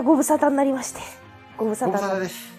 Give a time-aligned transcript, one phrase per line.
[0.00, 1.00] や、ご無沙汰になりまして。
[1.56, 2.20] ご無沙ご無沙汰汰。
[2.20, 2.52] です。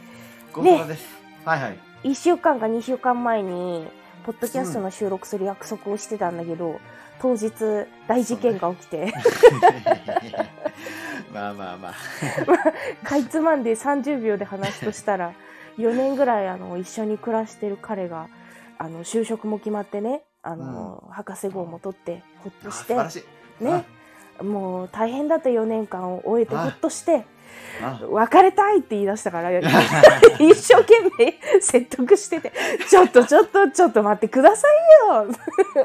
[0.53, 1.05] ご無沙汰です。
[1.43, 1.79] はいはい。
[2.03, 3.87] 1週間か2週間前に、
[4.23, 6.79] ポッドキャストの収録する約束をしてたんだけど、
[7.19, 7.51] 当日、
[8.07, 9.13] 大事件が起きて、
[11.33, 11.93] まあまあまあ。
[13.07, 15.33] かいつまんで30秒で話すとしたら、
[15.77, 18.27] 4年ぐらいあの一緒に暮らしてる彼が、
[18.77, 23.25] あの就職も決まってね、あの、博士号も取って、ほっとし素晴、らし
[23.59, 23.63] い。
[23.63, 23.85] ね、
[24.43, 27.25] もう大変だった4年間を終えてほっとして、
[27.81, 27.99] あ。
[28.09, 29.51] 別れたいって言い出したから、
[30.39, 32.51] 一生懸命説得してて、
[32.89, 35.27] ちょっとちょっとちょっと待ってくださいよ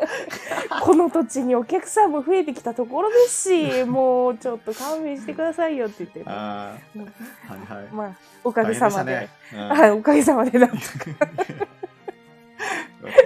[0.82, 7.02] この土地にお客さんも増えてきたところですし、もうちょっと勘弁してくださいよって言って、あうん
[7.48, 7.52] あ。
[7.52, 7.86] はいはい。
[7.92, 8.10] まあ、
[8.44, 11.16] おかげさまで、大変ではい、おかげさまでなんとしたね。
[11.60, 11.95] うん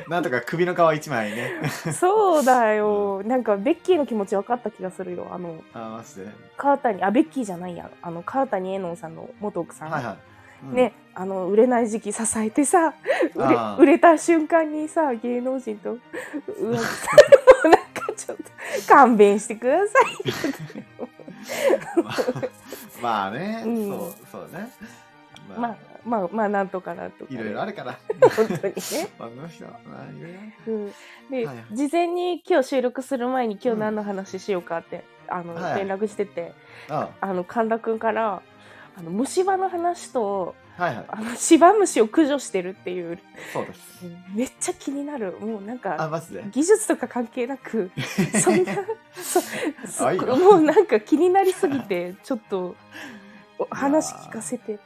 [0.09, 1.53] なんとか首の皮一枚ね。
[1.93, 3.23] そうだよ。
[3.25, 5.29] なんか、ベッキーの気持ち分かった気がするよ。
[5.31, 6.29] あの、あマジで？
[6.57, 7.91] 川谷、あ、ベッキーじゃないや。
[8.03, 9.91] あの、川谷絵音さんの元奥さん。
[9.91, 10.15] はいはい。
[10.15, 12.93] うんね、あの、売れない時期支えてさ、
[13.35, 15.99] 売れ売れた瞬間にさ、芸能人と浮
[16.73, 18.45] 気されてもなんかちょっと、
[18.87, 21.09] 勘弁してくださいよ。
[23.01, 24.71] まあね、うんそうそうね。
[25.49, 27.35] まあ、まあ、まあ、なんとかなんとか。
[27.35, 27.99] いろいろあるから。
[28.37, 28.81] 本当にね。
[30.67, 30.93] うん、
[31.31, 36.53] で、はいはい事前に今日収録する前に今日何の話しようかって、あの、はい連絡してて、
[36.89, 38.43] ああの、神田くんから、
[38.97, 41.05] あの、虫歯の話と、はいはい。
[41.09, 43.19] あの、芝虫を駆除してるっていう、
[43.53, 44.05] そうです。
[44.35, 45.33] めっちゃ気になる。
[45.33, 46.45] もうなんか、あ、マジで？
[46.51, 47.91] 技術とか関係なく、
[48.43, 48.75] そんな、
[49.15, 49.41] そ
[49.87, 52.75] そもうなんか気になりすぎて、ちょっと、お
[53.71, 54.79] 話聞かせてっ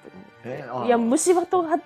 [0.42, 1.78] ていや、虫歯とは、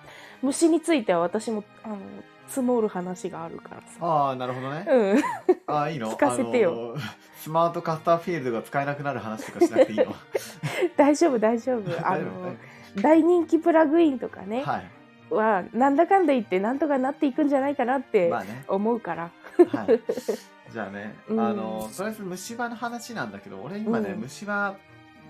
[0.43, 1.99] 虫については私も、あの、
[2.47, 3.99] 積もる話があるからさ。
[4.01, 4.87] ああ、なるほどね。
[4.89, 5.21] うん。
[5.67, 6.11] ああ、いいの？
[6.13, 6.97] 聞かせてよ
[7.41, 10.15] スマートカスターフィールドが使えなくなる話とかしなくていいの？
[10.97, 12.09] 大丈夫、大丈夫。
[12.09, 12.55] あの、
[13.03, 14.91] 大人気プラグインとかね、夫はい。
[15.61, 18.65] は、なんだかんだ言って、なんとかなっていくんじゃないかなってまあね。
[18.69, 19.31] 思うから。
[19.69, 20.01] はい。
[20.73, 24.75] じゃあね、 うんあの、とりあえず虫歯の話なんだけど、俺今ね、うん虫歯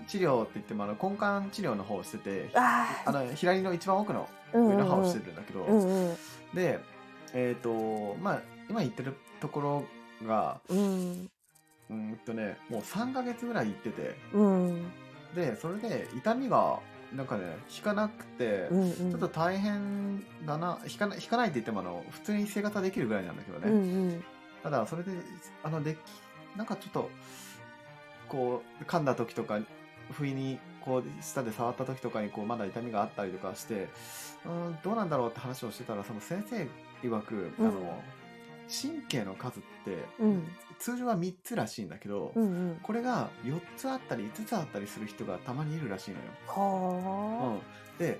[0.09, 6.17] 治療って言っても、あの、根幹治療の方をしてて、ああの、左の一番奥の上の歯をしてるんだけど、うんうん。
[6.53, 6.79] で、
[7.33, 11.29] えっ、と、まあ、今言ってるところが、うん。
[11.89, 14.91] うーんとね、もう3ヶ月ぐらい行ってて、うん。
[15.35, 16.79] で、それで痛みが、
[17.15, 19.11] なんかね、引かなくて、うんうん。
[19.11, 23.71] ちょっと大変だな、引かない、引かないって言っても、あの、普通に生活はできるぐらいなんだけどね。
[23.71, 24.23] うんうん。
[24.63, 25.11] ただ、それで、
[25.63, 25.97] あの、でき、
[26.57, 27.09] なんかちょっと、
[28.27, 29.59] こう、噛んだ時とか、
[30.11, 33.89] 不意に、こう、舌で触った時とかに、こう、まだ痛みがあったりとかして、
[34.45, 36.67] うん、どうなんだろうって話をしてたら、その先生
[37.07, 38.01] 曰く、あうんの、
[38.69, 40.47] 神経の数って、うん。
[40.77, 42.79] 通常は3つらしいんだけど、うんうん。
[42.81, 46.23] これが4つあったり5つあったりする人がたまにいるらしいのよ。
[46.47, 48.19] はうん、で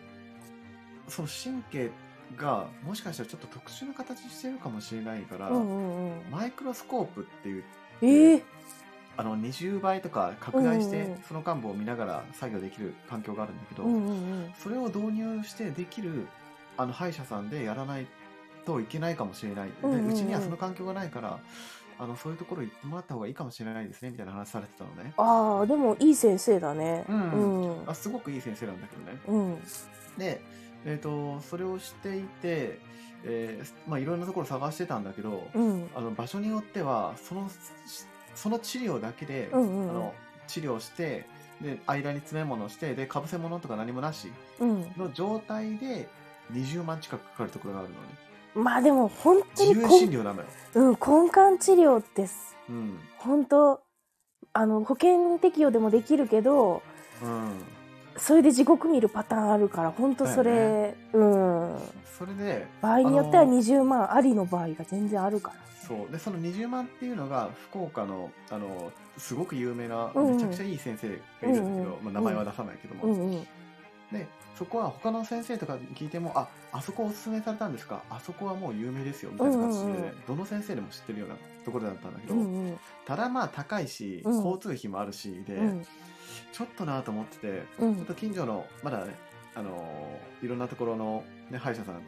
[1.08, 1.92] その神経
[2.38, 5.50] がもしかしたらちょっと特殊な形してるかもしれないから、あ。
[5.52, 6.32] うんうんうん。
[6.32, 7.64] マイクロスコープっていう
[8.02, 8.44] ええ。
[9.20, 14.54] あの20倍とか拡大してうんうんうんその幹部を見ながら作業できる環境があるんだけど、うんうんうん。
[14.58, 16.26] それを導入してできる
[16.78, 18.08] あの歯医者さんでやらない
[18.66, 21.40] といけないかもしれない、うんうんうんでうちにはその環境がないから
[22.00, 25.14] あのそういうところ行ってもらった方がいいかもしれないですねみたいな話されてたのね。
[25.18, 27.04] ああ、でもいい先生だね。
[27.10, 27.90] うんうん。
[27.90, 29.18] あすごくいい先生なんだけどね。
[29.28, 29.62] うん。
[30.18, 30.42] で、
[30.86, 32.80] えー、とそれをしていて、
[33.26, 35.90] えーまあ、いろんなところ探してたんだけど、うん。
[35.94, 37.50] あの場所によってはその
[38.36, 39.90] その治療だけで、うんうんうん。
[39.90, 40.14] あの
[40.48, 41.26] 治療して
[41.62, 44.92] で間に詰め物してでかぶせ物とか何もなしうん。
[44.98, 46.08] の状態で
[46.54, 48.02] 20万近くかかるところがあるのね
[48.56, 50.48] まあでも本当に自由診こ療なのよ、
[50.82, 51.26] ん、うん、根
[51.56, 52.58] 幹治療ってす。
[52.68, 53.00] うん。
[53.18, 53.82] 本当
[54.54, 56.82] あの保険適用でもできるけど
[57.22, 57.52] うん、
[58.18, 61.59] それで地獄見るパターンあるから本当それ、うん
[62.18, 65.56] それで場合によってはあの20万ありの場合が全然あるから
[65.88, 66.12] そう。
[66.12, 70.36] でその20万っていうのが福岡のあのすごく有名なうんうん。
[70.36, 71.20] めちゃくちゃいい先生がい
[71.56, 72.04] るんだけど、うんうん。
[72.06, 73.48] まあ、名前は出さないけども、うんうん。
[74.12, 74.28] で
[74.58, 78.02] そこは他の先生とかに聞いてもああそこおすすめされたんですか？
[78.10, 80.14] あそこはもう有名ですよみたいな感じで、うんうんうん。
[80.28, 82.80] どの先生でも知ってるようなところだったんだけど、うんうん。
[83.06, 84.36] ただまあ高いし、うん。
[84.36, 85.86] 交通費もあるしで、うん。
[86.52, 87.96] ちょっとなと思っててうん。
[87.96, 89.16] ちょっと近所のまだね
[89.56, 92.02] あのーいろんなところの、ね、歯医者さん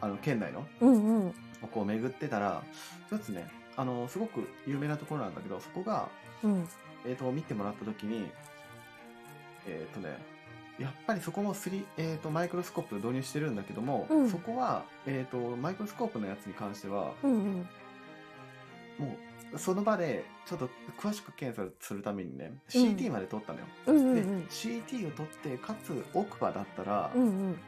[0.00, 1.34] あの県内のうんうん。
[1.62, 2.62] をこう巡ってたら
[3.10, 3.46] 一つね
[3.76, 6.08] あのすごく有名なところなんだけどそこが、
[6.42, 6.68] うん。
[7.06, 8.30] えー、と見てもらった時に
[9.66, 10.18] えっ、とね
[10.78, 11.54] やっぱりそこも
[11.98, 14.30] えー、とマイクロスコープ導入してるんだけども、うん。
[14.30, 17.68] そこは、えー、とマイクロスコープのやつに関してはうんうん。
[18.98, 19.16] も
[19.54, 22.82] うその場でちょっと詳しく検査するためにね、うん。
[22.82, 23.66] CT まで取ったのよ。
[23.86, 27.58] うんうんうでん CT を取ってかつ奥歯だったら、うんうん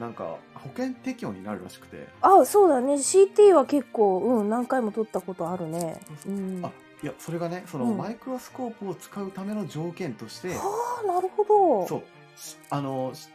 [0.00, 2.08] なんか保険適用になるらしくて。
[2.22, 2.94] あそうだね。
[2.94, 6.00] CT は結構うん何回も取ったことあるね。
[6.26, 6.62] うん。
[6.64, 6.70] あ
[7.02, 7.98] いやそれがねその、うん。
[7.98, 11.86] マイクロスコープを使うための条件としてはあなるほど。
[11.86, 12.02] そう。
[12.34, 13.28] しあのし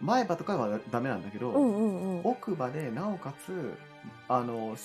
[0.00, 2.20] 前歯とかはダメなんだけど、うんうんうん。
[2.24, 3.74] 奥歯でなおかつ
[4.28, 4.76] あの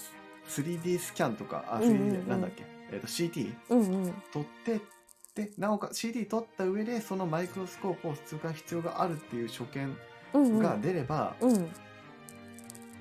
[0.48, 2.30] 3D スキャンとかあうんうん 3D うん。
[2.30, 4.14] なんだっけ、えー、と CT うんうん。
[4.32, 4.82] 取って
[5.34, 9.98] でなおかつ CT 取った上でそのマイクロスコープを使う必要があるっていう所見
[10.34, 11.70] が出れば、うん。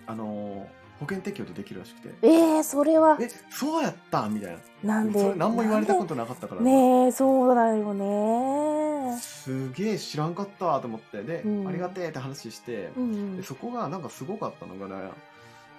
[0.07, 0.67] あの
[1.01, 2.15] 保険適用でできるらしくて。
[2.23, 3.19] えー、それは。
[3.21, 4.95] えそうやったみたいな。
[4.95, 5.21] なんで？
[5.21, 6.61] それ何も言われたことなかったから。
[6.61, 9.19] ねえそうだよね。
[9.19, 11.23] すげえ知らんかったと思って。
[11.23, 11.69] で、うん。
[11.69, 13.37] ありがてえって話して、うん。
[13.37, 15.11] でそこがなんかすごかったのがね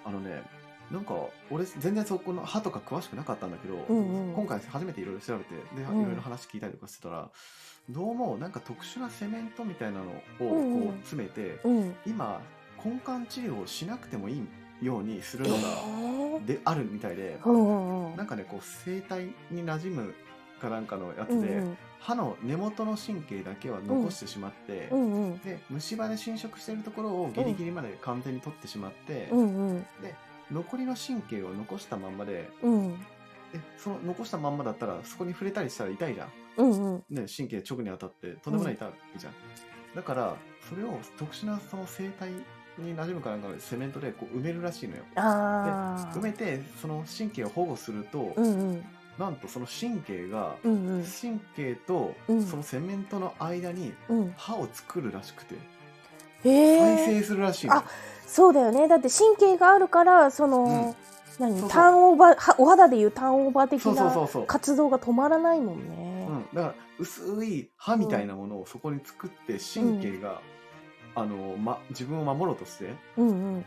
[0.04, 0.42] あのね
[0.94, 1.14] なんか
[1.50, 4.34] 俺全然そこの歯とか詳しくなかったんだけど、うんうん。
[4.34, 6.04] 今回初めていろいろ調べてでいうん。
[6.06, 7.28] ろいろ話聞いたりとかしてたら、
[7.90, 10.88] どうもなんか特殊なセメントみたいなのをこうんうん。
[10.90, 11.96] う詰めて、うん。
[12.06, 12.40] 今
[12.84, 16.46] 根幹治療をしなくてもいいようにするえのが、ー？
[16.46, 18.16] であるみたいで、うんうんうん。
[18.16, 20.14] なんかねこう声帯に馴染む
[20.60, 21.76] かなんかのやつで、うんうん。
[21.98, 29.86] 歯の根元の神経だけは残してしまって、うんうんで虫歯で侵食してるところをギリギリまで完全に取ってしまって、うんうん
[30.50, 33.04] 残りの神経を残したまんまでうん。
[33.54, 37.04] えその残したまんまだったらそこに触れたりしたら痛いじゃん、うんうん。
[37.08, 39.32] ね、神経直に当たってとんでもない痛いじゃん、
[39.94, 40.36] だから
[40.68, 42.30] それを特殊なその生態
[42.78, 45.04] に馴染むかなんかのセメントでこう埋めるらしいのよ。
[45.14, 48.84] ああ埋めてその神経を保護すると、うんうん。
[49.18, 51.04] なんとその神経が、うんうん。
[51.04, 52.42] 神経とうん。
[52.42, 54.34] そのセメントの間にうん。
[54.36, 55.54] 歯を作るらしくて、
[56.44, 57.82] へえ再生するらしいのよ。
[57.86, 57.90] あ
[58.34, 58.88] そうだよね。
[58.88, 60.94] だって神経があるからその、うん。
[61.38, 61.68] 何？
[61.68, 66.26] ターンオーバーはお肌でいうターンオーバー的な活動が止まらないもんね。
[66.28, 70.40] うん、だから薄い歯みたいなものをそこに作って神経が、
[71.14, 72.88] あのま、自分を守ろうとしてっ
[73.18, 73.64] うんうん。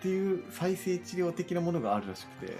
[0.00, 2.56] ていう再生治療的なものがあるらしくて。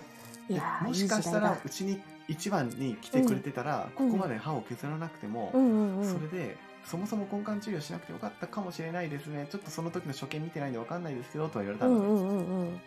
[0.83, 4.11] もしかしたらうちに一番に来てくれてたら、うん。
[4.11, 6.05] ここまで歯を削らなくても、うんうんうん。
[6.05, 9.47] それでそもそも根幹治療しなくてよかったかもしれないですね。
[9.51, 12.81] ちょっとその時の所見見てないんで分かんないですけどとは言われたの、うんうんうんうん。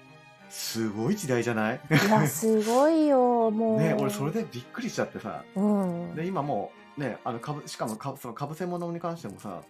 [0.49, 1.79] すごい時代じゃない？
[1.89, 3.79] いやすごいよ もう。
[3.79, 5.43] ね俺それでびっくりしちゃってさ。
[5.55, 6.15] うん。
[6.15, 9.61] で今もうねあの株しかも株その株専門のに関してもさ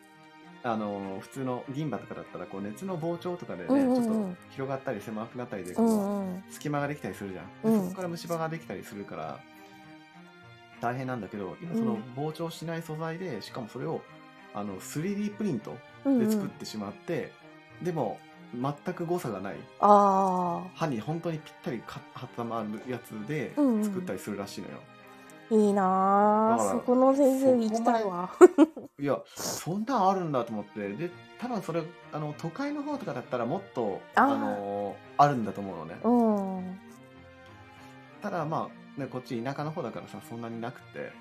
[0.63, 4.03] あの普通の銀歯とかだったらこう熱の膨張とかでね、うんうんうん。
[4.03, 6.43] ちょっと広がったり狭くなったりでうこう、んうん。
[6.49, 7.81] 隙間ができたりするじゃん、うん。
[7.81, 9.39] でそこから虫歯ができたりするから
[10.81, 14.01] 大変なんだけど今その膨張しない素材でしかもそれを
[14.53, 16.27] あの 3D プリントうんうん。
[16.27, 17.31] で作ってしまって、
[17.81, 18.19] でも
[18.53, 19.55] 全く誤差がない。
[19.79, 22.01] あ歯に本当にぴったりか
[22.35, 23.83] 挟まるやつでうんうん。
[23.83, 24.73] 作ったりするらしいのよ、
[25.51, 28.29] あいいなそこの先生行きたいわ。
[28.99, 30.89] いやそんなんあるんだと思って。
[30.89, 35.97] で多分それあの都会の方とかだったらもっとあのあるんだと思うのね。
[36.03, 36.79] うん。
[38.21, 41.11] ただまあ、ね、こっち田舎の方だからさそんなになくて。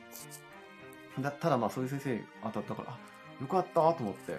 [1.20, 2.99] だただまあそういう先生に当たったからあ
[3.40, 4.38] よかったと思って。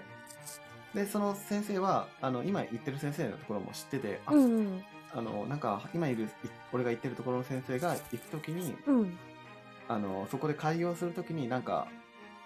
[0.94, 4.84] でその先生はあの今行ってる先生のところも知ってて、あうん
[5.14, 6.28] あのなんか今いるい
[6.72, 9.18] 俺が行ってるところの先生が行く時にうん。
[9.88, 11.88] あのそこで開業する時になんか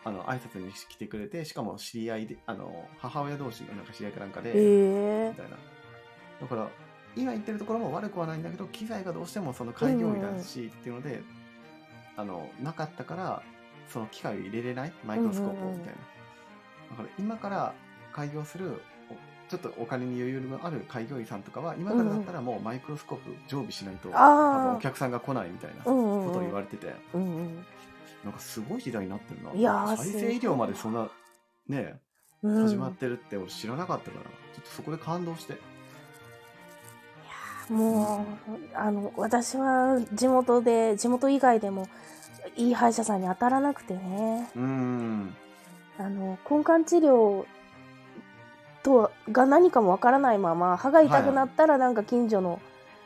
[0.04, 5.30] あの挨拶に来てくれてしかも知り合いであの母親同士のなんか知り合いかなんかで、へえ。
[5.30, 5.58] みたいな。
[6.42, 6.70] だから
[7.16, 11.22] 今言ってるところも悪くはないんだけど機材がどうしてもその開業医だしっていうので、
[12.18, 13.44] あのなかったから
[13.90, 15.92] その機械を入れれないマイクロスコープをみたいな、
[16.92, 17.74] だから今から
[18.14, 25.92] 開業するおちょっとお金に余裕のある開業医さんとかは今からだったらもうマイクロスコープ常備しないと、多分あお客さんが来ないみたいなあこ
[26.34, 26.94] とを言われてて、
[28.24, 29.54] なんかすごい時代になってるな。
[29.54, 31.08] いやー再生医療までそんな
[31.68, 32.00] ね
[32.42, 32.64] うん。
[32.68, 34.30] 始まってるって俺知らなかったから、ちょ
[34.60, 35.58] っとそこで感動して
[37.70, 41.88] もうあの私は地元で地元以外でも
[42.56, 44.50] いい歯医者さんに当たらなくてね。
[44.56, 45.36] うーん。
[45.98, 47.46] あの根幹治療
[48.84, 52.60] とはが何かもわからないまま歯が痛くなったらなんか近所の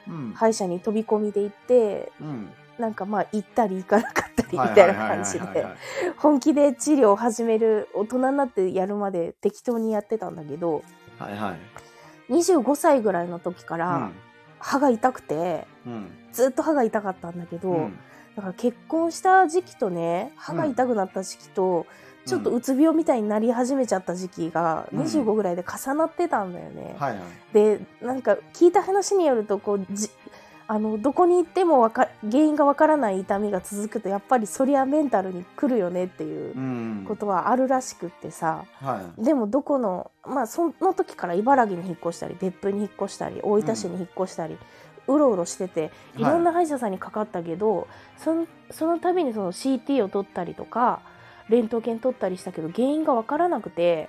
[0.08, 2.50] うん歯医者に飛び込みで行ってうん。
[2.80, 5.66] なんかまあ行ったり行かなかったりみたいな感じで
[6.16, 10.82] 本気で治療を始める大人になってやるまで適当にやってたんだけど
[11.18, 11.58] はいは
[12.30, 12.34] い。
[12.34, 14.12] 25歳ぐらいの時から
[14.60, 15.94] 歯が痛くてうん。
[15.94, 18.00] うんずっと歯が痛かったんだけど、うん。
[18.36, 21.88] だから結婚した時期とね歯が痛くなった時期と、
[22.28, 25.00] ちょっとうつ病みたいになり始めちゃった時期がうん。
[25.02, 26.96] 25ぐらいで重なってたんだよね。
[27.00, 27.22] はいはい。
[27.52, 30.12] でなんか聞いた話によるとこうじ
[30.72, 37.06] あのどこに行ってもわか原因がわからない痛みが続くとやっぱりそりゃメンタルに来るよねっていううん。
[37.08, 39.26] ことはあるらしくってさ、はい。
[39.26, 44.60] でもどこのまあその時から茨城に引っ越したり別府に引っ越したり大分市に引っ越したり、
[45.08, 46.24] うろうろしててい。
[46.24, 51.00] ろんな歯医者さんにかかったけど、そのその度にその CT を取ったりとか
[51.50, 54.08] レントゲン取ったりしたけど原因がわからなくて。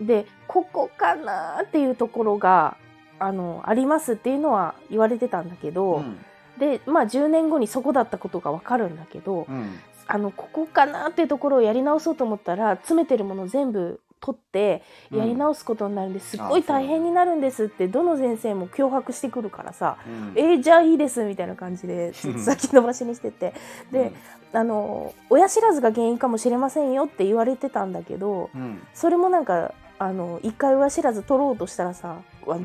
[0.00, 2.76] でここかなっていうところが
[3.18, 6.18] あのありますっていうのは言われてたんだけど、うん。
[6.58, 9.78] でまあ10年後にそこだったことがわかるんだけど、うん。
[10.06, 16.38] あのここかなっていうところをやり直そうと思ったら詰めてるもの全部取ってやり直すことになるんです。
[16.38, 23.52] っごい大変になるんですってどの先生も脅迫してくるからさうん「えー、じゃあいいです」みたいな感じで 先延ばしにしてて。
[23.92, 24.12] で、
[24.54, 28.80] あの親知らずが原因かもしれませんよって言われてたんだけどうん。
[28.94, 29.72] それもなんか
[30.04, 32.18] あの一回親知らず取ろうとしたらさ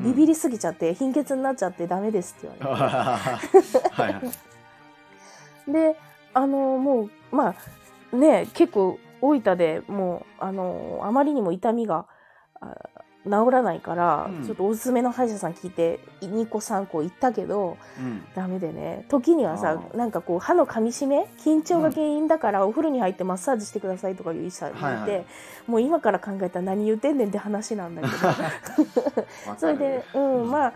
[0.04, 4.02] ビビりすぎちゃって貧血になっちゃってダメですって言われて。
[4.02, 4.22] はいはい
[5.70, 5.96] で
[6.34, 7.54] あのもうま
[8.12, 12.06] あね結構大分でもうあのあまりにも痛みがあ
[13.24, 14.44] 治らないから、うん。
[14.44, 18.24] ちょっとおすすめの歯医者さん聞いて2個3個行ったけどうん。
[18.34, 19.04] ダメでね。
[19.08, 25.24] 時にはさなんかこう歯の噛みしめ緊張が原因だからお風呂に入ってマッサージしてくださいとかいう医者がいて、はいはい。
[25.66, 28.14] もう今から考えたら何言ってんねんって話なんだけど。
[29.58, 30.72] それで、うん、まあ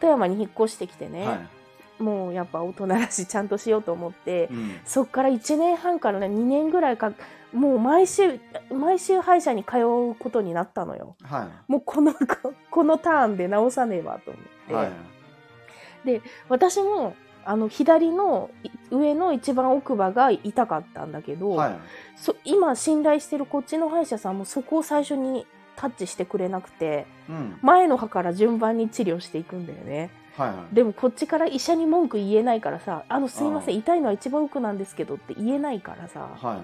[0.00, 2.02] 富山に引っ越してきてね、はい。
[2.02, 4.76] もうやっぱ大人らしいちゃんとしようと思って、うん。
[4.84, 7.12] そっから1年半からね2年ぐらいか
[7.52, 8.40] もう毎週
[8.70, 11.16] 毎週歯医者に通うことになったのよ。
[11.22, 16.22] はもうこのここのターンで直さねばと思って、いはい。
[16.48, 17.14] 私も
[17.44, 21.76] あの左のい上の一番奥歯が痛かったんだけど、はい。
[22.16, 27.58] そ今信頼してるこっちの歯医者さんもそこを最初にタッチしてくれなくてうん。
[27.62, 30.74] 前の歯から順番に治療していくんだよねはいはい。
[30.74, 36.58] でもこっちから医者に文句言えないからさ「あのすいません痛いのは一番奥なんですけど」って言えないからさ、はい。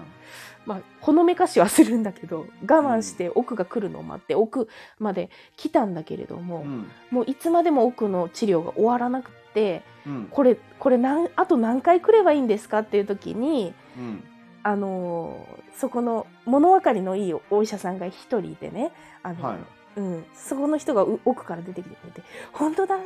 [0.65, 4.67] まあ、ほのめかしはするんだけど我慢して奥が来るのを待って奥
[4.97, 6.87] まで来たんだけれども、うん。
[7.11, 10.27] もういつまでも奥の治療が終わらなくてうん。
[10.31, 14.23] これこれ何あと何回来ればいいんですかっていう時に、うん。
[14.63, 18.91] あのーそこの物分かりのいいお医者さんが一人いてね
[19.23, 19.57] あの、はい。
[19.97, 22.97] うん、そこの人がう奥から出てきてくれて「本当だ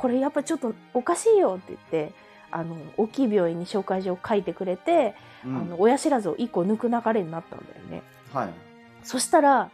[0.00, 2.14] これやっぱちょっとおかしいよ」って言って
[2.50, 5.14] あの大きい病院に紹介状を書いてくれて、
[5.44, 8.02] うんあの親知らずを1個抜く流れになったんだよね。
[8.32, 8.48] はい
[9.02, 9.70] そしたら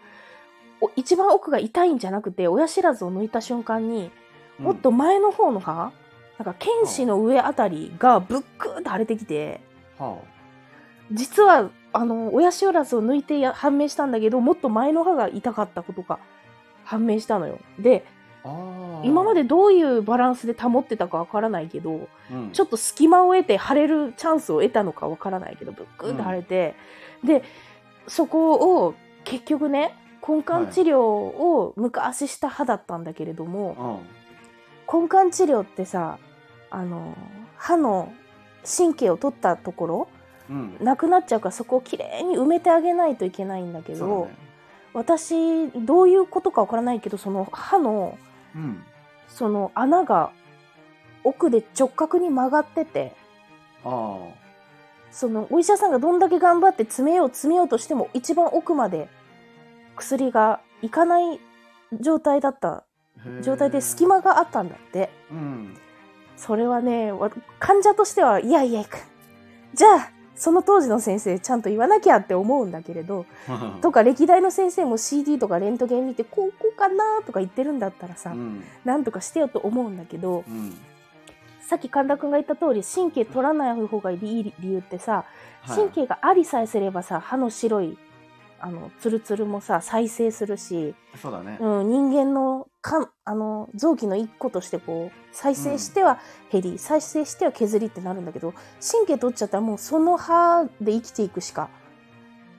[0.81, 4.11] お一番奥が痛いんじゃなくて親知らずを抜いた瞬間に
[4.59, 5.93] もっと前の方の歯、
[6.39, 9.61] なんか剣士の上あたりがぶっくーって腫れてきて
[9.99, 10.19] は
[11.13, 16.19] 実はあの親知らずを抜いてや判明したんだけどもっと前の歯が痛かったことが
[16.85, 17.59] 判明したのよ。
[17.79, 18.16] でああ
[19.05, 22.51] 今までどういうバランスで保ってたかわからないけどうん。
[22.53, 26.75] ちょっと隙間を得て腫れるチャンスを得たのかわからないけどぶっくーって腫れて、
[27.25, 27.43] で
[28.09, 29.95] そこを結局ね
[30.27, 34.03] 根幹治療を昔した歯だったんだけれども、
[34.93, 35.03] うん。
[35.03, 36.19] 根幹治療ってさ
[36.71, 37.17] あの
[37.57, 38.13] 歯の
[38.65, 40.09] 神経を取ったところ
[40.51, 40.77] うん。
[40.81, 44.29] なくなっちゃうからそこをきれいに埋めてあげないといけないんだけど
[44.95, 48.19] 私どういうことかわからないけどその歯の
[48.57, 48.85] うん。
[49.29, 50.31] その穴が
[51.25, 53.15] 奥で直角に曲がってて
[53.85, 54.19] あ
[55.11, 59.09] そのお医者さんがどんだけ頑張って詰めよう詰めようとしても一番奥まで
[59.97, 61.41] 薬がいかない
[62.01, 62.85] 状態だった
[63.43, 65.11] 状態で隙間があったんだって。
[65.31, 65.77] うん。
[66.37, 68.85] それはね、わ患者としては、いやいや、
[69.75, 73.25] じゃあ、その当時の先生ちゃんと言わなきゃって思うんだけれど、
[73.81, 78.63] とか歴代の先生も CD とかレントゲン見て、こうこうかなとか言ってるんだったらさ、うん。
[78.85, 80.77] なんとかしてよと思うんだけど、うん。
[81.61, 85.25] さっき神田くんが言った通り、神経取らない方がいい理由ってさ、
[85.63, 85.77] はい。
[85.77, 87.99] 神経がありさえすればさ、歯の白い、
[88.61, 91.59] あの、ツルツルもさ、再生するし、そうだね。
[91.61, 96.21] うん、人間のかあの臓器の一個としてこう再生しては
[96.53, 101.69] 減り、再生しては削りってなるんだけど神経取っちゃったらもうその歯で生きていくしか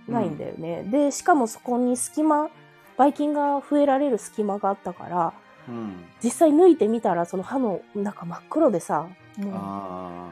[0.08, 2.50] ないんだよね、でしかもそこに隙間
[2.98, 5.34] ばい菌が増えられる隙間があったから
[5.70, 6.06] うん。
[6.22, 10.32] 実際抜いてみたらその歯の中真っ黒でさもあ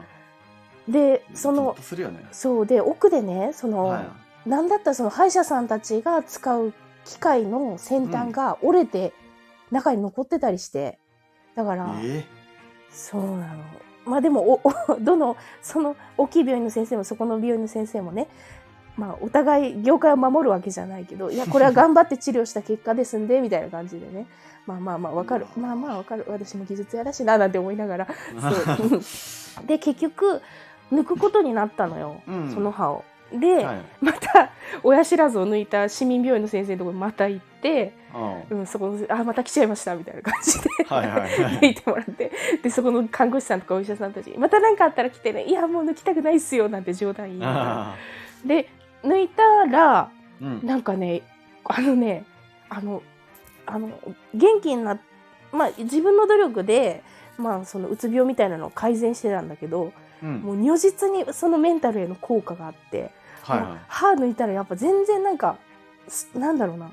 [0.88, 2.28] うであそのね。
[2.32, 6.72] そうで奥でねその、はいなんだったらその歯医者さんたちが使う
[7.04, 9.12] 機械の先端が折れて
[9.70, 10.98] 中に残ってたりして
[11.54, 12.24] だから、え
[12.90, 13.64] そうなの
[14.04, 14.60] まあでもお
[14.92, 18.28] お どのその大きい病院の先生もそこの病院の先生もね
[18.96, 24.26] まあ、お互い業界を守るわけじゃないけど、いや、これは 頑張って治療した結果ですんで、みたいな感じでね。
[24.66, 25.46] まあまあまあ、わかる。
[25.56, 26.24] まあまあわかる。
[26.28, 28.08] 私も技術屋だしな、なんて思いながら。
[28.40, 29.66] そう。
[29.66, 30.40] で、結局、
[30.90, 32.22] 抜くことになったのよ。
[32.26, 33.04] うんその歯を。
[33.32, 34.50] で、はいまた、
[34.82, 37.92] 親知らずを抜いた市民病院の先生のところにまた行って、
[38.50, 40.68] うんうん、そこの、あ、また来ちゃいました、みたいな感じで。
[40.84, 42.30] はいはいはい 抜いてもらって。
[42.62, 47.64] で、そこの看護師さんとかお医者さんたちに、また何かあったら来てね、いや、もう抜きたくないっすよ、なんて冗談言いながら。
[47.64, 47.96] あ
[48.44, 48.68] で、
[49.02, 51.22] 抜いたら、ーうんなんかね、
[51.64, 52.24] あのね、
[52.68, 53.02] あの、
[53.66, 53.90] あの、
[54.34, 54.98] 元気になっ、
[55.52, 57.02] まあ、自分の努力で、
[57.38, 59.92] まあ、そのうつ病みたいなのを改善してたんだけど、
[60.22, 63.10] うんもう如実にそのメンタルへの効果があって、
[63.54, 63.84] はい。
[63.88, 65.56] 歯抜いたらやっぱ全然なんか、
[66.08, 66.90] すなんだろうな、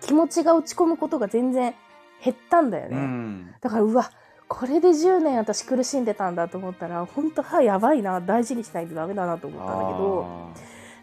[0.00, 1.74] 気持ちが落ち込むことが全然
[2.22, 2.96] 減ったんだようね。
[2.98, 3.54] ん。
[3.60, 4.10] だから、うわ、
[4.48, 10.26] これで10年私苦しんでたんだと思ったら、本当歯やばいな、大事にしないとダメだなと思ったんだけど、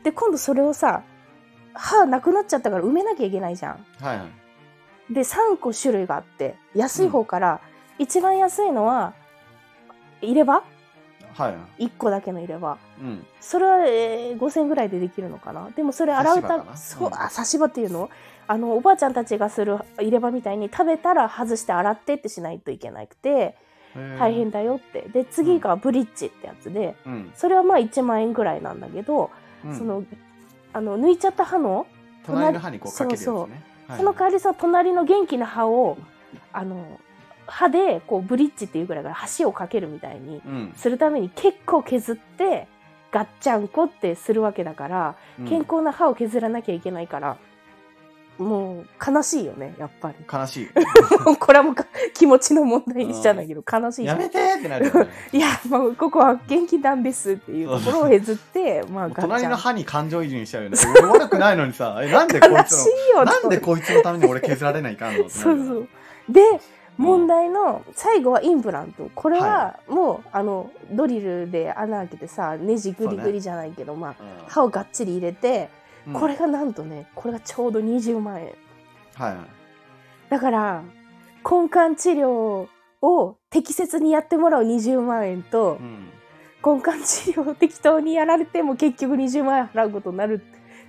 [0.03, 1.03] で、今度それをさ、
[1.73, 3.85] 歯なくなっちゃったから埋めなきゃいけないじゃん。
[3.99, 4.25] はいは
[5.09, 5.13] い。
[5.13, 7.61] で、3個種類があって、安い方から、
[7.97, 9.13] 一番安いのは、
[10.21, 10.63] 入れ歯
[11.39, 11.51] はい。
[11.53, 12.77] はい ?1 個だけの入れ歯。
[13.01, 13.25] うん。
[13.39, 15.69] それは、えー5000ぐらいでできるのかな？
[15.75, 17.13] でもそれ洗うたそう、うん。
[17.15, 18.09] あ、差し歯っていうの？
[18.47, 23.55] あの、おばあちゃんたちがする入れ歯みたいに食べたら外して洗ってってしないといけなくて、
[24.17, 25.01] 大変だよって。
[25.13, 27.31] で、次がブリッジってやつで、うん。
[27.35, 29.29] それはまあ1万円ぐらいなんだけど、
[29.65, 29.77] うん。
[29.77, 30.03] その、
[30.73, 31.87] あの、抜いちゃった歯の、
[32.25, 33.25] 隣の歯にこうかけるやつね。
[33.25, 33.49] そうそう。
[33.87, 33.97] はい。
[33.97, 35.97] その代わりさ、隣の元気な歯を、
[36.53, 36.99] あの、
[37.49, 40.73] 歯で、こう、ブリッジっていうぐらいから橋をかけるみたいにうん。
[40.75, 42.67] するために結構削って、
[43.11, 45.47] ガッチャンコってするわけだから、うん。
[45.47, 47.37] 健康な歯を削らなきゃいけないから、
[48.39, 50.15] もう悲しいよね、やっぱり。
[50.31, 50.69] 悲しい。
[51.39, 55.07] これはもうか気持ちの問題にしちゃうんだけど、悲しいやめてーってなるよね。
[55.33, 60.77] いや、もうここは元気なんですっていうところを削って、まあ隣の歯に感情移入しちゃうよね。
[61.01, 65.87] 俺悪くないのにさえなんでこい悲つしいよの なんでこいつのために俺削られないかんのそうそう。
[66.29, 66.41] で、
[66.99, 69.09] 問題の最後はインプラント。
[69.15, 74.47] これはもう、あの、ドリルで穴開けてさ、ネジグリグリじゃないけど、まあ、うん。
[74.47, 75.69] 歯をがっちり入れて、
[76.05, 76.13] うん。
[76.13, 78.47] これがなんとね、これがちょうど20万円。
[79.15, 79.37] はいはい。
[80.29, 80.83] だから、
[81.49, 82.67] 根幹治療
[83.01, 86.09] を適切にやってもらう20万円とう、ん。
[86.61, 90.43] 根幹治療を適当にやられても結局20万円払うことになる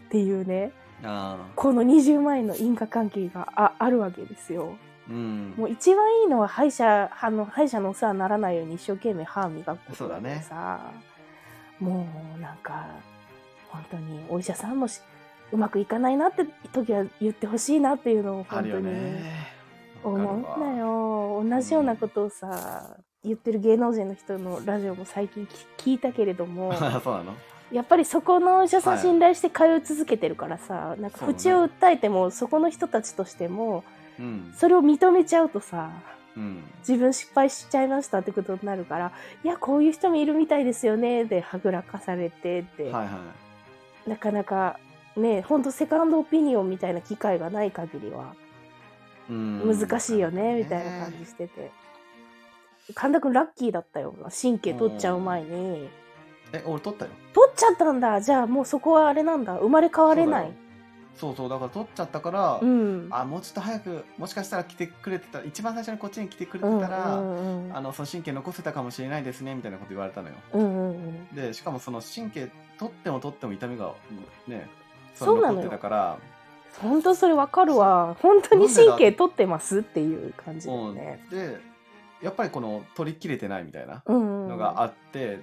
[0.07, 0.73] っていうね、
[1.05, 4.75] あこの20万円の因果関係がああるわけですよ。
[5.11, 5.55] ーうん。
[5.57, 10.93] もう一番いいのは歯医者、あの歯医者のお世話にならないように一生懸命歯磨くことだからさ、
[11.79, 12.87] もうなんか、
[13.69, 15.01] 本当にお医者さんもし
[15.53, 19.51] うまくいかないなって時は言ってほしいなっていうのを本当にね。
[20.03, 20.39] 思う。
[20.39, 21.45] んだよ。
[21.49, 26.73] 同じようなことをさ、言ってる芸能人の人のラジオも最近き聞いたけれども、
[27.73, 29.03] やっぱりそこのお医者さんはい。
[29.03, 33.85] 信頼して通い続けてるからさ、なんか口を訴えてもそこの人たちとしても、
[34.21, 35.91] うんそれを認めちゃうとさ、
[36.37, 39.13] うん自分失敗しちゃいましたってことになるから、
[39.45, 43.03] いや、こういう人もいるみたいですよね、で、はぐらかされてって、はいは
[44.07, 44.79] いなかなか、
[45.17, 48.35] ね、ほんとセカンドオピニオンみたいな機会がない限りは、
[49.29, 51.71] うん難しいよね、みたいな感じしてて。
[52.95, 54.15] 神田くんラッキーだったよ。
[54.43, 55.89] 神経取っちゃう前に。
[56.53, 58.21] え俺取ったよ取っちゃったんだ。
[58.21, 59.57] じゃあもうそこはあれなんだ。
[59.57, 60.53] 生まれ変われない。
[61.17, 63.09] そうそうだから取っちゃったから、うん。
[63.11, 73.93] あもうちょっと早くもしかしたら来てくれてた一番最初にこっちに来てくれてうんたら、うんうんあのその神経残せたかもしれないですねみたいなこと言われたのようんうんうんでしかもその神経取っても取っても痛みが
[74.49, 74.69] ね
[75.15, 76.19] そう残ってたから
[76.81, 78.17] 本当それわかるわ。
[78.23, 81.27] 本当に神経取ってますっていう感じだうんよね。
[81.31, 81.59] で
[82.23, 84.49] やっぱりこの取り切れてないみたいなうんうん。
[84.51, 85.41] のがあって、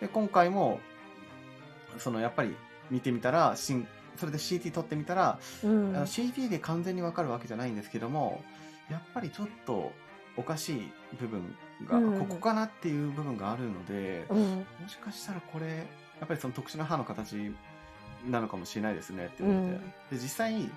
[0.00, 0.80] で今回も
[1.98, 2.56] そのやっぱり
[2.90, 5.96] 見てみたらしんそれで CT 取ってみたら、うん。
[5.96, 8.42] あの CT で完全にわかるわけじゃないんですけども
[8.90, 9.92] やっぱりちょっと
[10.36, 12.18] おかしい部分が、うん。
[12.20, 14.38] ここかなっていう部分があるので、うん。
[14.38, 17.34] もしかしたらこれやっぱりその特殊な歯の形
[18.28, 19.80] なのかもしれないですねって思って、うん。
[19.80, 20.70] で実際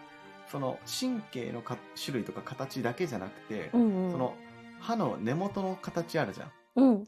[0.51, 4.11] その神経のか種類とか形だけじゃなくて、うんうん。
[4.11, 4.35] その
[4.79, 6.51] 歯の根元の形あるじゃん。
[6.75, 7.03] うん。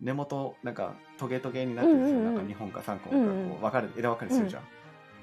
[0.00, 2.34] 根元なんかトゲトゲになってるんですよ、うんうんうん。
[2.36, 4.62] なんか2本か3本かうんうんこう分かれ枝分かれするじゃん、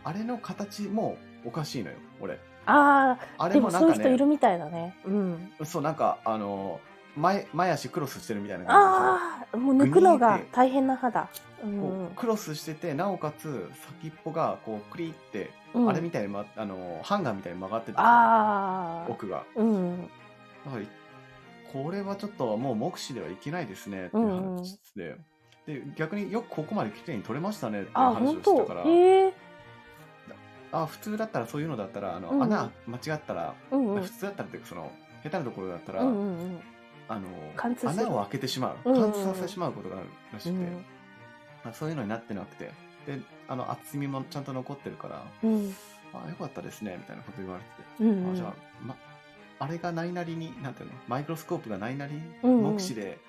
[0.08, 4.96] あれの形もおかしいのよ俺ああ、あでもれもなんそういう人いるみたいだね。
[5.06, 5.52] うん。
[5.66, 6.80] そうなんかあの
[7.18, 11.30] 前前足クロスしてるみたいな感ああ、もう抜くのが大変な歯だ。
[11.62, 13.70] うじでこんうクロスしててなおかつ
[14.02, 15.90] 先っぽがこうクリって、うん。
[15.90, 19.12] あれみたいに、ま、あのハンガーみたいに曲がっててああ。
[19.12, 20.10] 奥がうん。
[20.66, 20.84] だから
[21.74, 25.18] これはちょっともう目視ではいけないですねっていう話で、
[25.66, 29.47] で逆によくここまで綺麗に撮れましたねっていうあ、話を本当してたから、へえ。
[30.72, 32.44] あ普通だったらそういうのだったらあの、うん。
[32.44, 34.02] 穴間違ったら、うんうん。
[34.04, 34.92] 普通だったらっていうかその
[35.24, 36.60] 下手なところだったら、うんうんうん。
[37.10, 38.06] あの貫通する。
[38.06, 38.90] 穴を開けてしまう。
[38.90, 39.12] うんうんうん。
[39.12, 40.86] 貫通させてしまうことがあるらしくて、うん
[41.64, 42.72] まあ、そういうのになってなくて
[43.06, 45.74] であの厚みもちゃんと残ってるからうん。
[46.14, 48.34] あよかったですねみたいなこと言われてて、うんうん。
[48.34, 48.54] あじゃあ、
[48.86, 48.96] ま、
[49.60, 52.74] あれがないなりになんていうのマイクロスコープがないなりうんうん。
[52.74, 53.20] 目視で、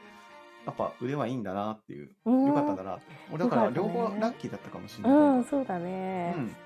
[0.66, 2.46] やっぱ腕はいいんだなっていううん。
[2.46, 3.02] よかったんだなって。
[3.32, 3.88] 俺だからよかったね。
[3.94, 6.34] 両方ラッキーだったかもしれない、うんそうだね。
[6.36, 6.56] うん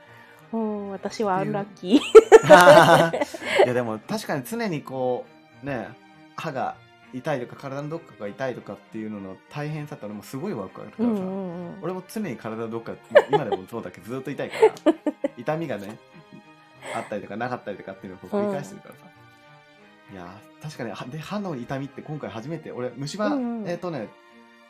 [0.53, 5.25] うん私はアンラッキーいやでも確かに常にこ
[5.63, 5.89] うね
[6.37, 6.77] 歯が
[7.15, 11.79] 痛いとか体のどっかが痛いとかっていうのの大変さって俺もすごいわかるからさ、うんうんうん。
[11.83, 12.95] 俺も常に体のどっか
[13.31, 14.95] 今でもそうだけどずっと痛いから。
[15.37, 15.99] 痛みがね
[16.95, 19.01] あったりとかなかったりとかっていうのを繰り返してるからさ、
[20.13, 23.69] いやー確かにはで歯の痛みって今回初めて俺虫歯、うんうん。
[23.69, 24.09] えっ、とね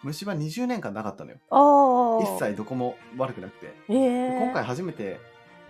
[0.03, 1.39] 虫歯20年間なかったのよ。
[2.23, 3.75] 一切どこも悪くなくて。
[3.89, 5.21] ええで今回初めて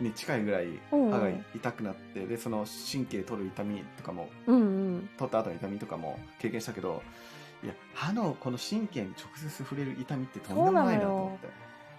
[0.02, 4.60] に近いぐらいうんうん歯が痛くなって、でその神経取る痛みとかもうんう
[4.96, 5.10] ん。
[5.16, 7.02] 取った後の痛みとかも経験したけど
[7.62, 11.48] いや歯のこの神経に直接触れる痛みってとんでもないなと思って。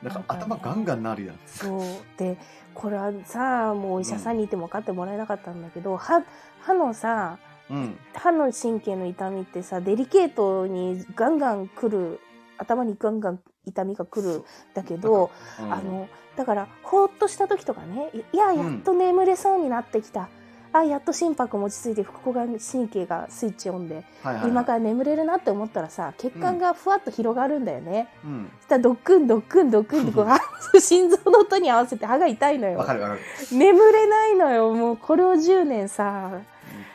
[0.04, 0.76] だから頭なんかね。
[0.76, 1.82] ガンガンなるやんそう。
[2.18, 2.38] で
[2.74, 6.22] これはさもうお医者さんにいても分かってもらえなかったんだけど、歯
[6.62, 7.38] 歯のさ
[7.70, 7.98] うん。
[8.14, 12.20] 歯の神経の痛みってさデリケートにガンガン来る
[12.58, 15.74] 頭にガンガン痛みが来るんだけど、うん。
[15.74, 20.30] あのだからほーっとした時とかねいややっと眠れそうになってきた、
[20.74, 24.50] あやっと心拍も落ち着いて副交感神経がスイッチオンで、はいはい。
[24.50, 28.52] 今から眠れるなって思ったらさ血管がふわっと広がるんだよね、うん。
[28.62, 30.40] そしたらドックンドックンドックンってこう あ
[30.80, 32.80] 心臓の音に合わせて歯が痛いのよ。
[32.80, 33.22] わかるわかる。
[33.52, 34.74] 眠れないのよ。
[34.74, 36.42] もうこれを10年さ、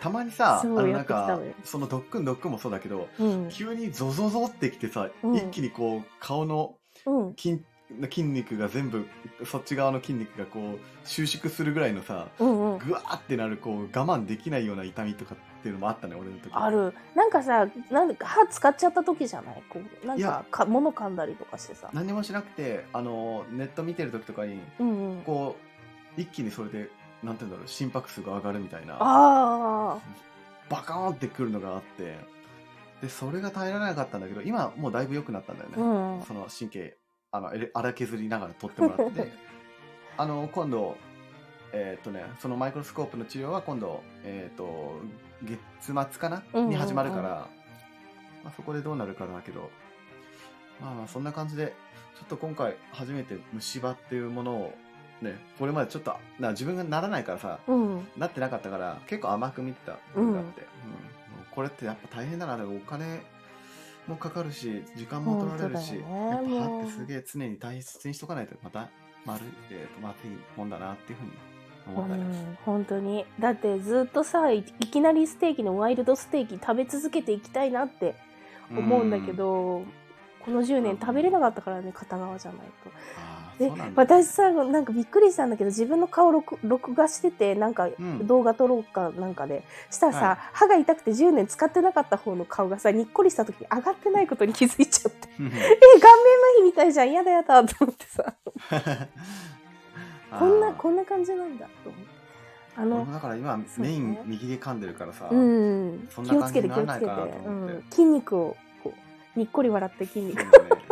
[0.01, 3.49] たまにさあのなんかそのドックンドックンもそうだけどうん。
[3.51, 5.37] 急にゾゾゾってきてさ、うん。
[5.37, 6.75] 一気にこう顔の
[7.07, 7.63] うん、筋
[8.11, 9.07] 筋肉が全部
[9.47, 12.79] そっち側の筋肉がこう収縮するぐらいのさうんうん。
[12.79, 16.51] ぐわーってなるこう我慢できないような痛みとかっていうのもあったね俺の時。
[16.53, 16.93] ある。
[17.15, 19.63] なんかさなんか歯使っちゃった時じゃない？
[19.71, 21.89] こうなんかか物噛んだりとかしてさ。
[21.95, 25.23] 何もしなくてあのネット見てる時とかにうんうん。
[25.23, 25.57] こ
[26.17, 26.91] う一気にそれで
[27.23, 28.97] なんて言うんだろう心拍数が上がるみたいな。
[29.01, 29.99] あ
[30.69, 32.17] バカーンってくるのがあって。
[33.01, 36.23] でそれが耐えられなかったんだけど今もうだいぶ良くなったんだよね、あうん。
[36.25, 36.97] その神経
[37.31, 39.33] あの荒削りながら取ってもらって。
[40.19, 40.97] あの今度
[41.73, 45.01] えーっとねそのマイクロスコープの治療は今度えーっと
[45.45, 45.61] 月
[45.93, 47.23] 末かな、に始まるから、
[48.43, 49.71] まあ、そこでどうなるかだけど。
[50.81, 51.75] まあまあそんな感じで
[52.17, 54.75] ちょっと今回初めて虫歯っていうものを
[55.23, 58.09] ねこれまでちょっとな自分がならないからさうん。
[58.17, 60.67] なってなかったから結構甘く見てた部分があって、うん。
[61.51, 63.21] これってやっぱ大変だなお金
[64.07, 68.89] もかかるし時間も取られるし、ねやっぱ歯ってすげえ常に大切にしとかないとまた
[69.27, 71.33] 丸えーとまずいもんだなっていうふうに
[71.95, 73.27] 思ったり、うん本当に。
[73.39, 78.15] だってずっとさいいきなりステーキのワイルドステーキ食べ続けていきたいなって
[78.71, 79.83] 思うんだけど、
[80.45, 82.91] この10年食べれなかったからね片側じゃないと。
[83.59, 84.03] あーでそうなんだ。
[84.03, 88.27] 私さなんかびっくりしたんだけど自分の顔録録画しててなんかうん。
[88.27, 90.39] 動画撮ろうかなんかで、したらさ、はい。
[90.53, 95.29] 歯が痛くて10年使ってなかった方の顔がさにっこりした時に上がってないことに気づいちゃって。
[95.39, 95.61] え顔面麻
[96.61, 98.35] 痺みたいじゃんやだやだと思ってさ。
[100.39, 102.19] こんなこんな感じなんだと思って。
[102.77, 106.09] あのだから今メイン右で噛んでるからさ、うん。
[106.25, 107.11] 気をつけて気をつけて、
[107.45, 108.95] うん、筋肉をこ
[109.35, 110.41] うにっこり笑って筋肉。
[110.43, 110.83] そうだね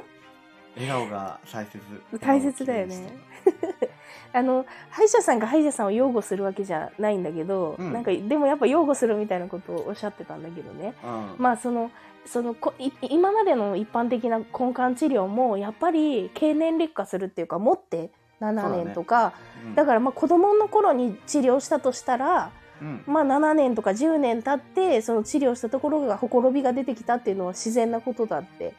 [0.76, 1.80] 笑顔が大切。
[2.20, 3.16] 大切だよね。
[4.32, 7.92] あの 歯医者さんが歯医者さんを擁護するわけじゃないんだけど、うん。
[7.92, 10.94] なんかでもやっぱ擁護するみたいなことをおっしゃってたんだけどね。
[11.02, 11.34] うん。
[11.38, 11.90] まあその
[12.26, 18.10] そのこい今までの一般的な根幹治療もやっぱり経年劣化するっていうか持って
[18.40, 19.32] 7年とか。
[19.74, 19.86] だ,、うん。
[19.86, 22.50] からまあ子供の頃に治療したとしたら、
[22.82, 23.02] うん。
[23.06, 28.74] まあ、7年とか10年経ってその治療したところがほころびが出てきたっていうのは自然なことだって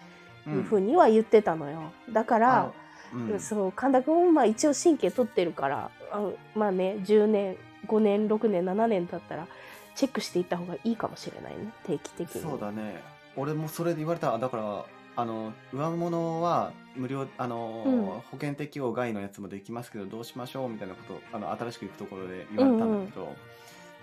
[0.49, 1.91] いうふうには言ってたのよ。
[2.11, 2.71] だから、
[3.13, 3.39] うん。
[3.39, 7.55] そう神田君もまあ一応神経取ってるからあまあね10年
[7.87, 9.47] 5年6年7年経ったら
[9.95, 12.41] チェックしていった方がいいかもしれないね定期的に。
[12.41, 13.01] そうだね。
[13.35, 14.37] 俺もそれで言われた。
[14.37, 18.05] だからあの上物は無料あの、うん。
[18.05, 23.35] 保険適用外のやつもできますけどどうしましょうみたいなことあの新しく行くところで言われたんだけど、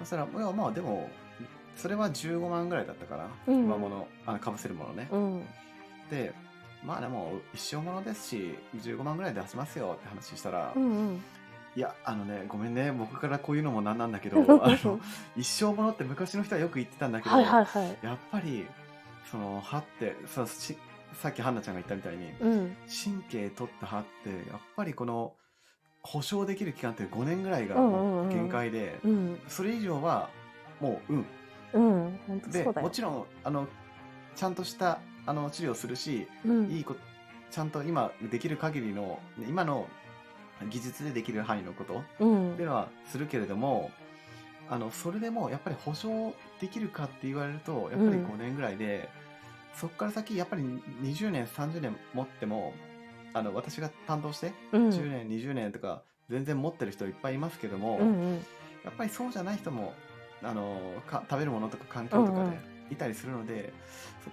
[0.01, 1.09] そしたらまあでも
[1.77, 3.69] それは15万ぐらいだったから、うん。
[3.69, 5.47] 上物あのかぶせるものね、うん
[6.11, 6.33] で
[6.85, 11.23] まあでも一生ものですし15万ぐらいで出しますよって話したら、うんうん。
[11.77, 15.01] いやあのねごめんね僕からこういうのもなんなんだけどうん あの
[15.37, 17.97] 一生ものって昔の人はよく言ってたんだけど、はいはいはい。
[18.03, 18.67] やっぱり
[19.31, 20.77] その歯ってさし
[21.15, 22.77] さっきハンナちゃんが言ったみたいにうん。
[22.87, 25.35] 神経取った歯ってやっぱりこの
[26.03, 28.29] 保証できる期間って5年ぐらいがうんうんうん。
[28.29, 29.41] 限界で、うん。
[29.49, 30.29] それ以上は
[30.81, 31.27] もううん。
[31.73, 33.67] うんでもちろんあの
[34.37, 36.71] ちゃんとしたあの治療するし、うん。
[36.71, 36.97] いいこ
[37.51, 39.87] ちゃんと今できる限りの今の
[40.71, 42.53] 技術でできる範囲のことうん。
[42.53, 43.91] っていうのはするけれども
[44.69, 48.27] あのそれでもやっぱり保証できるかって言われるとやっぱりうん。
[48.27, 49.09] 5年ぐらいで、
[49.75, 50.63] そこから先やっぱり
[51.03, 52.73] 20年30年持っても
[53.33, 54.89] あの私が担当してうん。
[54.91, 58.35] 10年20年とか全然持ってる人いっぱいいますけども、うんうん。
[58.85, 59.95] やっぱりそうじゃない人も
[60.43, 62.51] あのか食べるものとか環境とかうんうん。
[62.51, 62.59] で
[62.91, 63.73] いたりするので、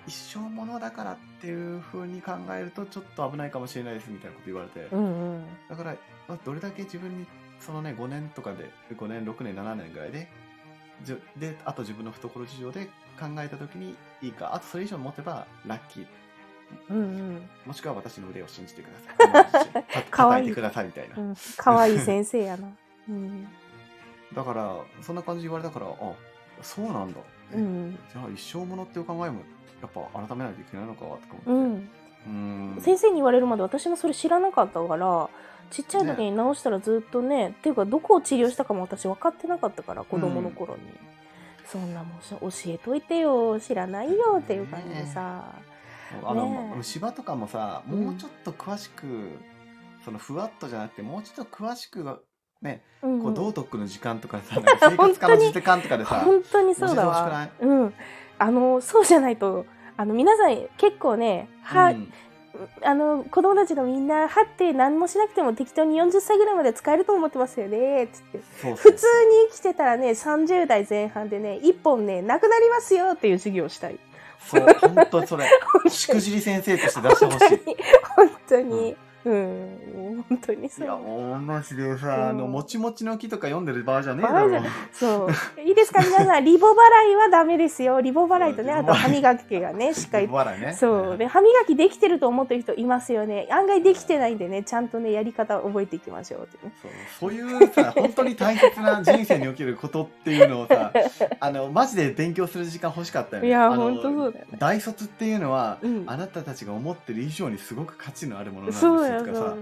[0.08, 5.46] 一生ものだからっていう風に考えるとちょっと危ないかもしれないですみたいなこと言われて、うんうん。
[5.70, 5.96] だから、
[6.28, 7.26] まあ、どれだけ自分に
[7.60, 10.28] そのね5年とかで5年6年7年ぐらいで
[11.38, 12.86] であと自分の懐事情で
[13.20, 16.06] 考えた時にいいかあとそれ以上持てばラッキー。
[16.90, 17.50] うんうん。
[17.66, 18.86] もしくは私の腕を信じてく
[19.26, 19.84] ださい。
[19.84, 21.36] たかわいてくださいみたいな、うん。
[21.58, 22.70] 可愛い先生やな。
[23.10, 23.48] うん。
[24.34, 26.14] だからそんな感じ言われたからあ
[26.62, 27.20] そうなんだ、
[27.54, 28.00] うん。
[28.12, 29.42] じゃあ一生ものっていう考えも
[29.82, 31.80] やっぱ改めないといけないのかとかう思って。
[31.80, 31.90] ん。
[32.28, 32.82] うん。
[32.82, 35.30] 先生に言われるまで私もそれ知らなかったから
[35.72, 40.82] ちっちゃい時に直したらずっとねっていうかどこを治療したかも私分かってなかったから子供の頃に、
[41.66, 45.46] そんなもんし教えといてよ知らないよっていう感じでさ、
[46.24, 46.72] あの、ね。
[46.74, 48.06] え虫歯とかもさうん。
[48.06, 49.40] もうちょっと詳しく、
[50.04, 52.04] そのふわっとじゃなくてもうちょっと詳しく
[52.62, 57.50] ねうんこう道徳の時間とかさ、なんか生活科の時間とかでさ本当にそうだわ。
[57.60, 57.94] うん。
[58.38, 59.66] あのそうじゃないと
[59.98, 62.14] あの皆さん結構ね歯、うん。
[62.84, 68.40] あの子供たちのみんな歯って何もしなくても適当に40歳ぐらいまで使えると思ってますよねつって。
[68.62, 73.98] そうそう普通に生きてたらね30代前半でね1本ねなくなりますよっていう授業をしたい。
[74.46, 75.46] そう本当それ。
[75.90, 77.78] しくじり先生として出してほしい。
[78.16, 80.86] 本当にうん、本当にそう。
[80.86, 82.52] いやもうマジでさ、あのうん。
[82.52, 84.64] もちもちの木とか読んでる場合じゃねえだろ。
[84.92, 85.62] そう。
[85.62, 86.44] いいですか皆さん。
[86.44, 88.02] リボ払いはダメですよ。
[88.02, 90.28] リボ払いとねあと歯磨きがね しっかり。
[90.28, 90.74] 笑いね。
[90.74, 91.18] そう。
[91.18, 93.48] で歯磨きできてると思ってる人いますよね。
[93.52, 96.74] 案外できてないんでねちゃんとねやり方を覚えていきましょうってね。
[96.82, 96.92] そう。
[97.20, 100.92] そういうさ本当に大切な人生におけることっていうのをさ
[101.40, 103.50] あのマジで勉強する時間欲しかったよね。
[103.50, 104.58] いやあの本当そうだよね。
[104.58, 106.04] 大卒っていうのは、うん。
[106.08, 109.56] あなたたちが思ってる以上にすごく価値のあるものなんですそとかさ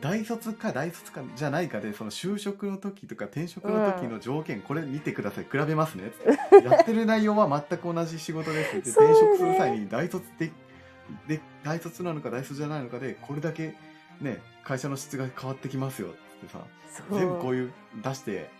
[0.00, 5.44] 大卒か大卒かじゃないかでその就職の時とか転職の時の条件、これ見てください。
[5.44, 6.12] 比べますね。
[6.64, 10.50] やってる内容は全く同じ仕事ですって転職する際に大卒で
[11.28, 13.74] で大卒なのか大卒じゃないのかでこれだけ
[14.20, 16.60] ね会社の質が変わってきますよってさ
[17.10, 18.50] 全部こういう出して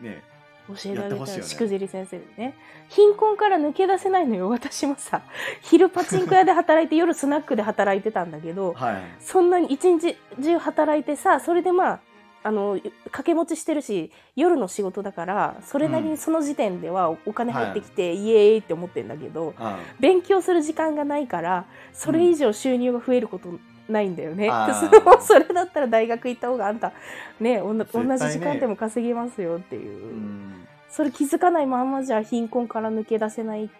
[0.00, 0.22] ね
[0.68, 2.54] 教えられたしいよねしくじり先生でね。
[2.88, 5.22] 貧困から抜け出せないのよ私もさ。
[5.62, 9.02] 昼パチンコ屋で働いて夜スナックで働いてたんだけどはい。
[9.20, 12.00] そんなに一日中働いてさそれでまあ
[12.44, 23.50] あの掛け持ちしてるし夜の仕事だからそれなりにその時点ではお金入ってきて、イエーイって思ってんだけどあ勉強する時間がないからそれ以上収入が増えること
[23.88, 24.50] ないんだよね、
[25.20, 26.92] それだったら大学行った方があんた
[27.40, 30.66] ね同じ時間でも稼げますよっていう、うん。
[30.88, 33.70] それ気づかないまんまじゃ貧困から抜け出せない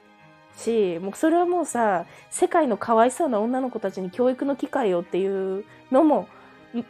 [0.56, 6.26] しもうそれはもうさ世界のかわいそうな女の子たちに教育の機会をっていうのも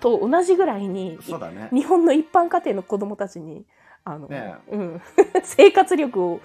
[0.00, 1.68] と同じぐらいにそうだね。
[1.72, 3.64] 日本の一般家庭の子供たちに
[4.04, 4.54] あの、ね。
[4.70, 5.02] うん、
[5.42, 6.40] 生活力を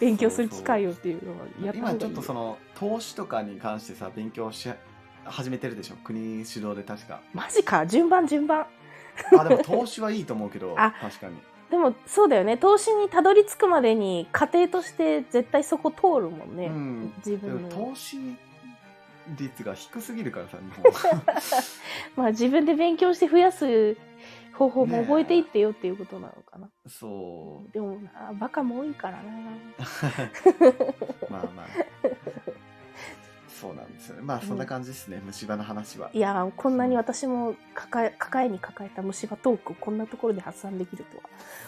[0.00, 4.68] 勉強する機会をっていうのはやった今ちょっとその投資とかに関してさ勉強し
[5.24, 5.96] 始めてるでしょ？
[6.04, 7.20] 国主導で確か。
[7.32, 7.86] マジか？
[7.86, 8.66] 順番順番。
[9.38, 11.36] あでも投資はいいと思うけどあ確かに。
[11.70, 12.56] でもそうだよね。
[12.56, 17.10] 投資にたどり着くまでに家庭として絶対そこ通るもんね、うん。
[17.22, 18.18] で自分投資
[19.38, 20.92] 率が低すぎるからさ日本
[22.16, 23.96] まあ自分で勉強して増やす
[24.54, 27.72] 方法も覚えていってよっていうことなのかな、そう。
[27.72, 29.24] でもなバカも多いからな。
[31.30, 31.66] まあまあ
[33.62, 34.22] そうなんですよね。
[34.22, 36.10] まあそんな感じですね、虫歯の話は。
[36.12, 41.22] いやこんなに私も抱え抱えに抱えた虫歯トークをこんなところで発散できるとは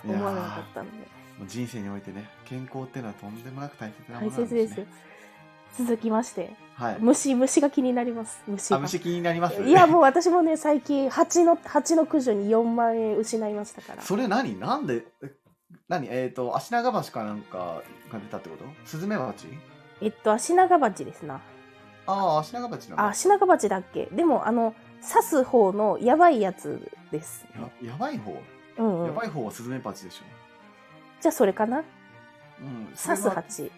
[0.04, 0.98] 思わなかったので。
[1.38, 4.80] もう人生においてね健康っていうのはとんでもなく大切なも大のなん切です。
[4.80, 4.86] よ
[5.78, 6.50] 続きまして。
[6.74, 6.96] はい。
[7.00, 8.42] 虫虫が気になります。
[8.46, 9.62] 虫があ虫気になります？
[9.62, 14.02] いやもう私もね最近蜂の蜂の駆除に4万円失いましたから。
[14.02, 14.58] それ何？
[14.58, 15.32] なんでえ
[15.88, 16.08] 何？
[16.08, 18.64] えっ、と足長橋かなんかが出たってこと？
[18.84, 19.46] スズメバチ？
[20.00, 21.40] えっと足長鉢ですな
[22.06, 24.06] ああ足長鉢なんだあ足長鉢だっけ？
[24.12, 27.46] でもあの刺す方のやばいやつです、
[27.82, 28.36] ややばい方、
[28.78, 29.06] うんうん。
[29.06, 30.24] やばい方はスズメバチでしょ。
[31.20, 31.78] じゃあそれかな？
[32.60, 33.70] うん刺すそれは鉢。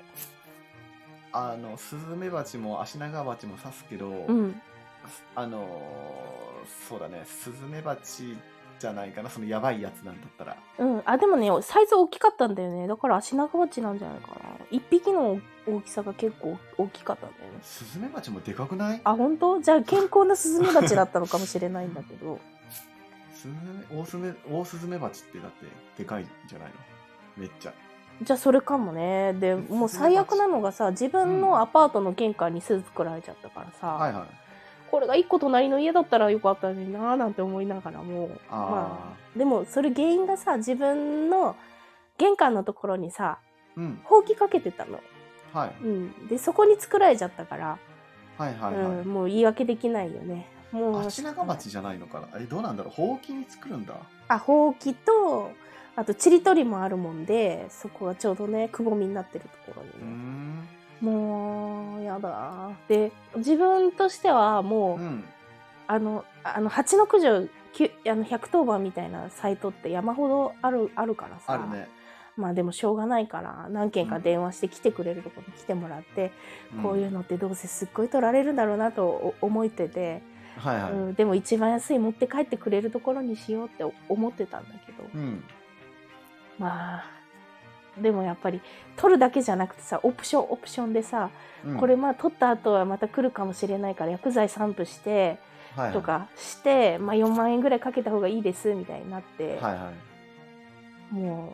[1.32, 4.60] あのスズメバチも足長鉢も刺すけど、うん。
[5.34, 7.22] あのーそうだね。
[7.24, 8.36] スズメバチ
[8.78, 11.02] じゃないかなそのやばいやつなんだったらうん。
[11.04, 12.86] あ、でもね、サイズ大きかったんだよね。
[12.86, 14.36] だから、足長バチなんじゃないかな。
[14.70, 17.58] 一匹の大きさが結構大きかったんだよね。
[17.62, 19.00] スズメバチもでかくない？
[19.04, 19.60] あ、本当？
[19.60, 22.38] じゃあ、健康なスズメバチだったのかもしれないんだけど。
[23.34, 23.54] スズメ
[23.98, 25.66] オオスズメオオスズメバチってだって
[25.98, 26.74] でかいんじゃないの？
[27.36, 27.72] めっちゃ
[28.22, 29.34] じゃあ、それかもね。
[29.34, 34.45] で、もう最悪なのがさ、自分のアパートの玄関に巣作られちゃったからさ、はいはい
[34.90, 41.56] これが一個隣の家だったらよかったのになーなんて思いながらも、あまあ、でもそれ原因がさ、自分の
[42.18, 43.38] 玄関のところにさ、
[43.76, 45.00] うんほうきかけてたの。
[45.52, 46.28] はいうん。
[46.28, 47.78] で、そこに作られちゃったから、
[48.38, 50.48] はいはいはい、うん、もう言い訳できないよね。
[50.72, 51.06] もう。
[51.06, 52.28] 足長鉢じゃないのかな？
[52.40, 52.92] えどうなんだろう？
[52.92, 53.94] ほうきに作るんだ
[54.28, 55.50] あ、ほうきと、
[55.94, 59.88] あと、ちりとりもあるもんで、そこがちょうどね、くぼみになってるところに
[60.62, 60.68] ね。
[61.02, 62.70] んもう、やだ。
[62.88, 65.24] で、自分としてはもう、うん。
[65.88, 67.48] あの、あの、蜂の駆除、
[68.10, 71.52] あの、110番みたいなサイトって山ほどある、あるからさ。
[71.52, 71.88] あるね、
[72.36, 76.32] まあでもしょうがないから、何件か電話して来てくれるところに来てもらって、
[76.82, 80.22] こういうのってどうせすっごい取られるんだろうなとお思ってて、
[80.58, 85.44] はいはい、うん、でも一番安い持って帰ってくれるところにしようって思ってたんだけど、うん。
[86.58, 87.10] まあ、
[87.98, 88.60] でもやっぱり
[88.96, 91.30] 取るだけじゃなくてさ、オプション、オプションでさ、
[91.64, 91.78] うん。
[91.78, 95.38] これまあ取った後はまた来るかもしれないから薬剤散布して、
[95.74, 95.92] はいはい。
[95.92, 99.92] とかして、まあ4万円ぐらいかけた方がいいですみたいになって、はいは
[101.12, 101.14] い。
[101.14, 101.52] も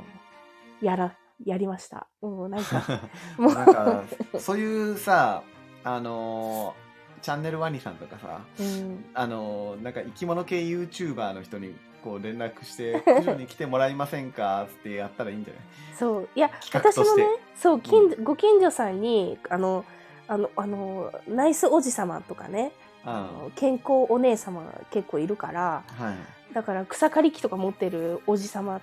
[0.80, 2.06] う、やら、やりました。
[2.20, 2.82] もうなんか、
[3.36, 4.04] もうなんか
[4.38, 5.42] そういうさ
[5.84, 6.82] あのー
[7.22, 14.64] チャンネルワニさんとかさうん、あのーなんか生き物系 YouTuber の人にこう連絡して「駆除に来てもらえませんか?
[14.68, 15.62] 」ってやったらいいんじゃない？
[15.96, 16.28] そう。
[16.34, 19.84] いや、私もね、そう、近所ご近所さんに、あの、
[20.28, 22.72] あの、あの、ナイスおじさまとかね、
[23.04, 26.12] ああの健康お姉様が結構いるから、は
[26.50, 26.54] い。
[26.54, 28.80] だから草刈り機とか持ってるおじさま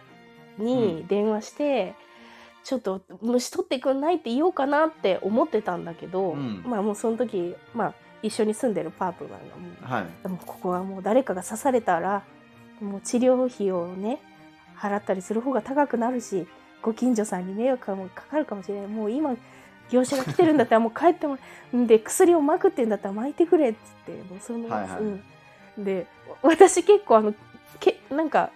[0.57, 1.95] に電話して、
[2.63, 6.63] ちょっと虫取ってくんないって言おうかなって思ってたんだけど、うん。
[6.65, 10.05] まあもうその時、まあ一緒に住んでるパートナーがもう、はい。
[10.23, 12.23] でもここはもう誰かが刺されたら、
[12.81, 14.19] もう治療費をね、
[14.77, 16.47] 払ったりする方が高くなるし、
[16.81, 18.87] ご近所さんに迷惑もかかるかもしれない。
[18.87, 19.35] もう今、
[19.89, 21.37] 業者が来てるんだったら もう帰っても
[21.73, 25.83] らんで、薬を撒くってんだったら撒いてくれっつって、もうその、はいはいうん。
[25.83, 26.07] で、
[26.41, 27.33] 私結構あの、
[27.79, 28.51] けなんか、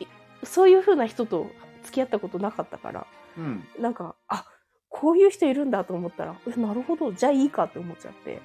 [0.00, 0.06] い
[0.44, 1.50] そういう風な人と
[1.82, 4.44] 付き合ったことなかったから、うんなんか、あ、
[4.88, 8.40] こういう人いるんだと思ったら、え、なるほど、じゃあいいかって思っちゃって。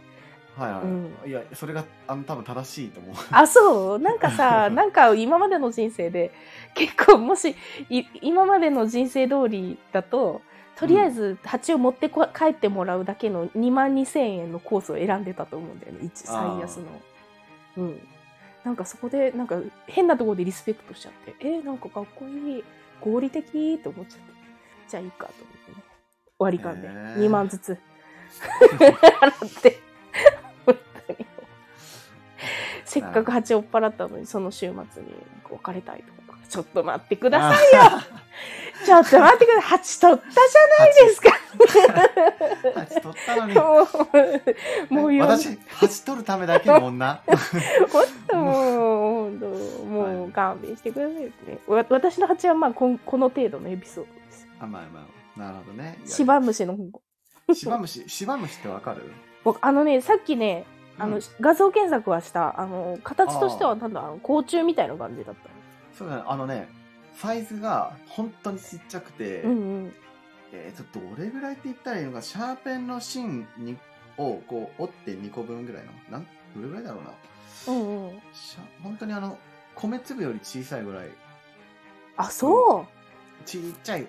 [0.57, 3.99] はいはい、うんいやそれがあの多分正しいと思うあ、そう？
[3.99, 6.31] なんかさ、 なんか今までの人生で、
[6.75, 7.55] 結構もし、
[7.89, 10.41] い今までの人生通りだと、
[10.75, 16.83] とりあえず蜂を持ってこ帰ってもらうだけの2万2千円のコースを選んでたと思うんだよね、一最安の。
[17.77, 18.07] うん。
[18.63, 22.63] なんかそこで、なんか変なところでリスペクトしちゃって、えーなんかかっこいい、
[23.01, 24.33] 合理的って思っちゃって。
[24.87, 25.83] じゃあいいかと思ってね。
[26.37, 27.77] 割り勘で、へー2万ずつ
[28.77, 29.92] 払って。
[32.93, 35.09] せっかく蜂を追っ払ったのに、その週末に
[35.49, 36.37] 別れたいとか。
[36.47, 37.99] ちょっと待ってくださいよ。
[38.85, 39.79] ちょっと待ってください。
[39.79, 41.31] 蜂取ったじゃないですか。
[42.75, 43.55] 蜂取ったのに。
[43.55, 43.87] も
[44.91, 47.23] う、もうよ、私蜂取るためだけの女。
[47.91, 49.45] ほんともう、ほんと
[49.85, 51.57] もう勘弁してくださいですね。
[51.65, 54.47] わ私の蜂はまあこんこの程度のエピソードです。
[54.59, 55.97] あまあまあなるほどね。
[56.05, 56.85] いやシバムシの方。
[57.55, 59.11] シバムシシバムシってわかる？
[59.43, 60.65] 僕あのね、さっきね、
[60.97, 62.59] あの、うん画像検索はした。
[62.59, 65.49] あの、形としてはなんだ、あの甲虫みたいな感じだった。
[65.97, 66.67] そうだねあのね
[67.15, 69.53] サイズが本当にちっちゃくて、うんう
[69.87, 69.93] ん。
[70.51, 73.77] えー、とどれぐらいって言ったらいいのかシャーペンの芯に
[74.17, 77.03] をこう折って2個分ぐらいのなんどれぐらいだろう
[77.71, 78.21] なうんうん。
[78.83, 79.37] 本当にあの
[79.75, 81.09] 米粒より小さいぐらい
[82.17, 82.85] あ、そ
[83.45, 84.07] ちっちゃい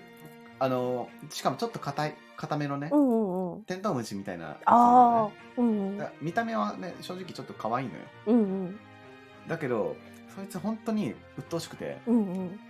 [0.58, 2.96] あのしかもちょっと硬い硬めのね、う。
[2.96, 3.62] うんうんうん。
[3.64, 8.78] テントウムシみたいなやつあなあのね、うんうん見た目はね正直ちょっと可愛いのようんうん。
[9.48, 9.96] だけど
[10.34, 12.60] そいつ本当に鬱陶しくてうんうん。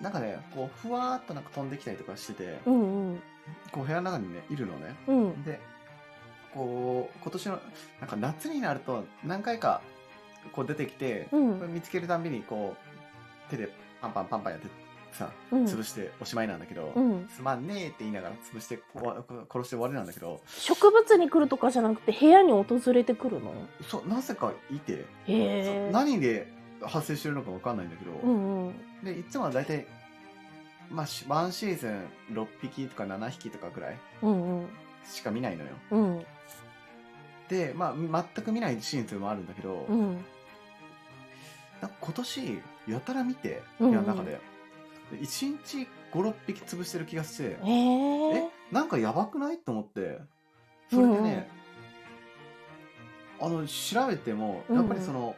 [0.00, 3.22] なんかねこうふわーっとなんか飛んできたりとかしてて、うんうん。
[3.72, 5.44] こう部屋の中にねいるのねうん。
[5.44, 5.60] で
[6.52, 7.60] こう今年の
[8.00, 9.80] なんか夏になると何回か
[10.52, 13.68] こう出てきて、うんこれ見つけるたんびにこう手で
[14.00, 14.68] パンパンパンパンやって
[15.16, 15.64] さうん。
[15.64, 17.28] 潰しておしまいなんだけど、うん。
[17.28, 23.52] すまんねーって言いながら潰してこわ殺して終わりなんだけど植物に来るとかじゃなくて部屋に訪れてくるの？
[23.88, 25.04] そうなぜかいて。
[25.90, 26.52] 何で
[26.82, 28.74] 発生してるのかわかんないんだけど、うんうん。
[29.02, 29.86] でいつもは大体
[30.90, 34.66] まあしワンシーズン6匹とか7匹とかぐらいうんうん。
[35.04, 36.26] しか見ないのようん。
[37.48, 40.24] でまあ全く見ないシーズンもあるんだけど、うん。
[41.80, 42.58] 今年
[42.88, 44.40] やたら見てうんうん部屋の中で、
[45.12, 49.58] 1日56匹潰してる気がしてえー、えなんかやばくない？
[49.58, 50.18] と思って。
[50.90, 51.50] それでね、
[53.40, 55.34] あの調べてもやっぱりその、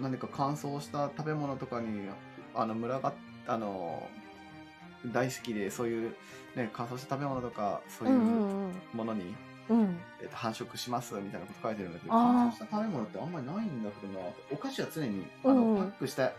[0.00, 2.08] 何か乾燥した食べ物とかに
[2.54, 3.12] あの群がっ
[3.46, 4.08] あの
[5.06, 6.10] 大好きでそういう、
[6.56, 9.34] ね、乾燥した食べ物とかそういううんうんものに、
[9.68, 9.78] うん。
[9.80, 14.26] うんえっと繁殖しますみたいなこと書いてるんだけど乾燥した食べ物ってあんまりないんだけどな。
[14.50, 15.76] お菓子は常にあの、うんうん。
[15.78, 16.32] パックした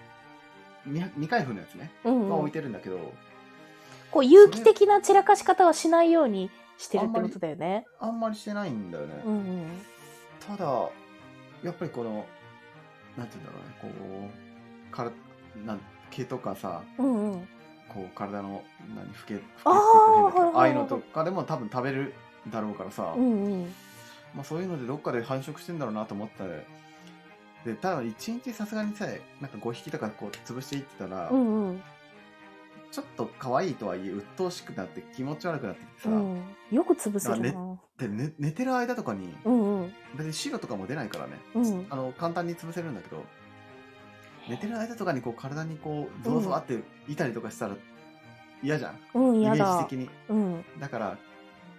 [0.85, 2.29] 未未開封のやつね、うんうん。
[2.29, 3.13] は置いてるんだけど。
[4.11, 7.85] こう有機的な散らかし方はしないようにしてるってことだよね。
[7.99, 9.67] あんまりしてないんだよね、うんうん。
[10.39, 10.65] ただ
[11.63, 12.25] やっぱりこの
[13.17, 14.29] なんて言うんだろうね。
[14.29, 14.29] こ
[14.89, 15.11] うから
[15.65, 15.79] なん
[16.09, 17.47] 毛とかさうんうん。
[17.87, 18.63] こう体の
[18.95, 22.13] 何老け老けあああいうのとかでも多分食べる
[22.49, 23.73] だろうからさ、うんうん。
[24.35, 26.45] まあ、そういうのでどっかで繁殖してんだろうなと思った
[27.65, 29.05] ででただ一日さすがにさ
[29.39, 31.81] なんか5匹とかこう潰していってたら、うんうん。
[32.91, 36.41] ちょっと可愛いとはいえ鬱陶しくなって気持ち悪くなってきてさ、うん。
[36.71, 37.79] よく潰せるあな。
[37.97, 39.93] で寝寝てる間とかにうんうん。
[40.17, 41.33] 別に白とかも出ないからね。
[41.55, 41.87] うん。
[41.89, 43.23] あの簡単に潰せるんだけど
[44.49, 47.75] 寝てる間とかにこう体にこうゾワゾワっていたりとかしたら
[48.63, 49.41] 嫌じゃん、うん。
[49.41, 49.89] イメージ。
[49.89, 50.09] 的に。
[50.29, 50.65] うん。
[50.79, 51.17] だから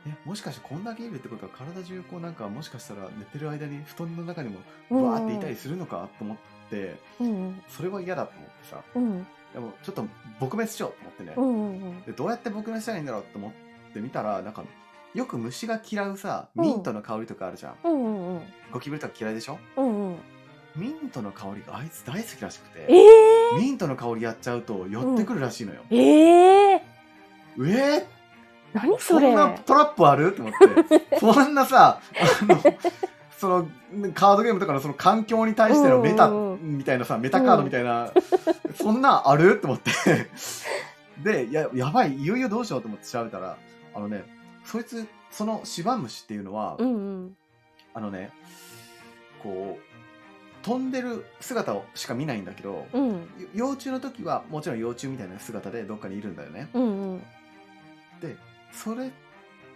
[0.07, 6.09] えもしかしてこんだけいるってことは体中こうなんかもしかしたら寝てる間に布団の中にもうんバーっていたりするのか？
[6.19, 6.37] と思っ
[6.71, 8.83] てうんそれは嫌だと思ってさ。
[8.95, 9.27] うん。
[9.53, 10.03] でもちょっと
[10.41, 14.65] 撲滅しようと思ってね、うんうんでどうやって撲滅したらいいんだろうと思ってみたらなんか
[15.15, 18.43] よく虫が嫌うさミントの香りとかあるじゃん、うんうんうん。
[18.73, 19.59] ゴキブリとか嫌いでしょ？
[19.77, 20.17] うんうん。
[20.75, 26.83] ミントの香りがあいつ大好きらしくてええミントの香りやっちゃうと寄ってくるらしいのよ、ええ
[27.59, 28.05] うえー、
[28.73, 29.29] 何それ。
[29.29, 30.33] そんなトラップある？
[30.33, 30.55] と思っ
[30.89, 31.03] て。
[31.21, 32.01] そんなさ
[32.41, 32.61] あの
[33.39, 33.67] その
[34.15, 38.11] カードゲームとかのその環境に対してのメタみたいなさメタカードみたいな、
[38.81, 39.59] そんなんある？
[39.61, 39.91] と思って。
[41.23, 42.17] でややばい。
[42.17, 43.57] いよいよどうしようと思って調べたら
[43.95, 44.25] あのね
[44.65, 47.37] そいつそのシバンムシっていうのは、うんうん。
[47.95, 48.31] あのね
[49.43, 53.29] こう飛んでる姿をしか見ないんだけど、うん。
[53.55, 56.69] 幼虫の時はもちろん幼虫みたいな姿でどっかにいるんだよね。
[56.73, 57.19] うんうん。
[57.19, 57.25] で
[58.73, 59.11] それっ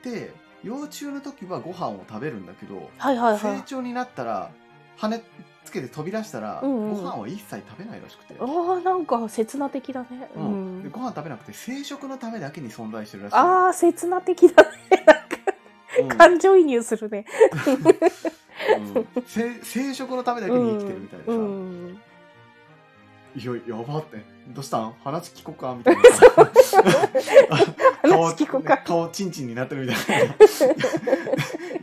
[0.03, 0.33] て
[0.65, 3.39] 幼虫の時はご飯を食べるんだけど、はいはいはい。
[3.39, 4.51] 成長になったら
[4.97, 5.23] 羽
[5.65, 6.95] つけて飛び出したら、うんうん。
[6.95, 10.29] ご飯を一切食べないらしくて、ああなんか切な的だね。
[10.35, 10.83] ううん。
[10.83, 13.37] でんご飯食べなくて生殖のためだけに存在してるらしい。
[13.37, 14.71] ああ切な的だね。
[15.07, 15.37] なんか
[16.01, 16.09] うん。
[16.09, 17.27] 感情移入するね。
[18.77, 19.07] うん。
[19.27, 22.01] 生生殖のためだけに生きてるみたいでさ、うん
[23.37, 24.25] いややばって。
[24.49, 24.95] どうしたん？
[25.05, 25.75] 話聞こうか？
[25.77, 26.03] みたいな。
[28.03, 28.79] 話聞こうか。
[28.79, 30.35] 顔チンチンになってるみたいな。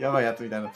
[0.00, 0.72] やばいやつみたいな。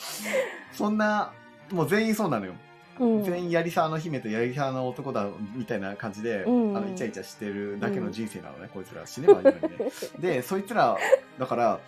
[0.73, 1.33] そんな
[1.73, 2.53] もう全員そうなのよ、
[3.01, 3.25] うん。
[3.25, 6.77] 全員やり沢の姫とやり沢の男だみたいな感じで、うん。
[6.77, 9.69] あのイチャイチャしてるだけの人生なのね、こいつら死ねばいいのにね。
[10.21, 10.97] でそいつら
[11.39, 11.81] だから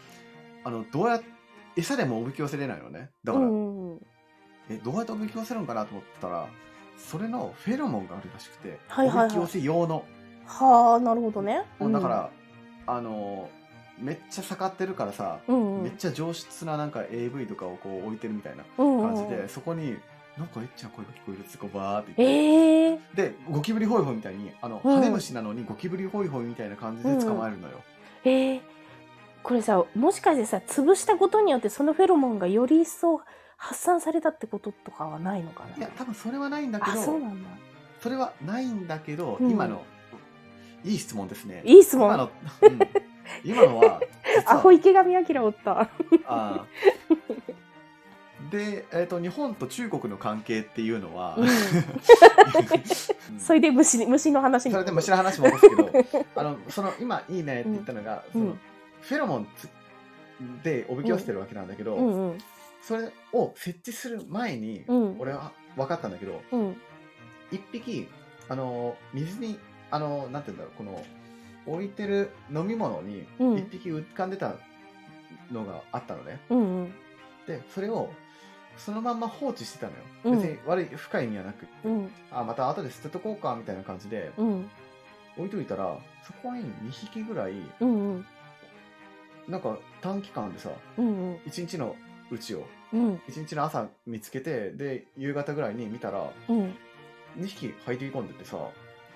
[0.64, 1.26] あのどうやって
[1.76, 3.10] 餌でもおびき寄せれないのね。
[3.22, 4.00] だから、うん。
[4.68, 6.46] えどうやっておびき寄せるんかなと思ってたら
[7.08, 9.26] それのフェロモンがあるらしくて、はいはいはい。
[9.26, 10.04] おびき寄せ用の。
[10.46, 11.62] はあなるほどね。
[11.80, 12.30] だから、
[12.86, 13.48] あの
[13.98, 15.82] めっちゃ盛ってるからさ、うんうん。
[15.82, 19.96] めっちゃ上質ななんか AV とかをこう置いてるみたいなうん感じで、うんそこに
[20.38, 24.94] なんかエッチな声が聞こえるってこうバーって言って、ええでゴキブリホイホイみたいにあの、うん。
[24.94, 27.80] ハネムシなのにゴキブリホイホイみたいな感じで捕まえるのよ、
[28.24, 28.60] ええ
[29.42, 33.22] これさもしかしてさ潰したことによってそのフェロモンがより一層
[33.62, 35.76] 発散されたってこととかはないのかな？
[35.76, 37.50] いや多分それはないんだけあどそうなんだ。
[38.00, 39.50] それはないんだけど、うん。
[39.50, 39.82] 今の
[40.82, 41.62] いい質問ですね。
[41.66, 42.08] いい質問。
[42.08, 42.30] 今の、
[42.62, 42.78] うん。
[43.44, 44.52] 今のは実は。
[44.54, 45.90] アホ池上彰おった。
[46.26, 51.44] あーで、えー、と日本と中国の関係っていうのは、うん。
[51.44, 51.50] うん。
[53.38, 54.72] それで虫に虫の話に。
[54.72, 55.90] それで虫の話戻すけど
[56.34, 58.40] あのその今いいねって言ったのが、うん。
[58.40, 58.56] その
[59.02, 59.68] フェロモンつ
[60.64, 62.38] でおびき寄せてるわけなんだけど、うんうん
[62.82, 65.20] それを設置する前に、うん。
[65.20, 66.76] 俺は分かったんだけどうん。
[67.50, 68.08] 一匹
[68.48, 69.58] あの水に
[69.90, 71.04] あのなんて言うんだろうこの
[71.66, 73.58] 置いてる飲み物にうん。
[73.58, 74.54] 一匹浮かんでた
[75.50, 76.94] のがあったのね、うんうん。
[77.46, 78.10] でそれを
[78.76, 80.36] そのまんま放置してたのよ、うん。
[80.36, 81.66] 別に悪い深い意味はなく。
[81.84, 82.10] うん。
[82.30, 84.70] あまた後で捨てとこうかみたいな感じでうん。
[85.36, 88.26] 置いといたらそこに2匹ぐらいうんうん。
[89.48, 91.96] なんか短期間でさうん1日の
[92.30, 92.66] うちを。
[92.92, 93.14] うん。
[93.28, 96.74] 1日の朝見つけてで夕方ぐらいに見たらうん。
[97.38, 98.58] 2匹入り込んでてさ。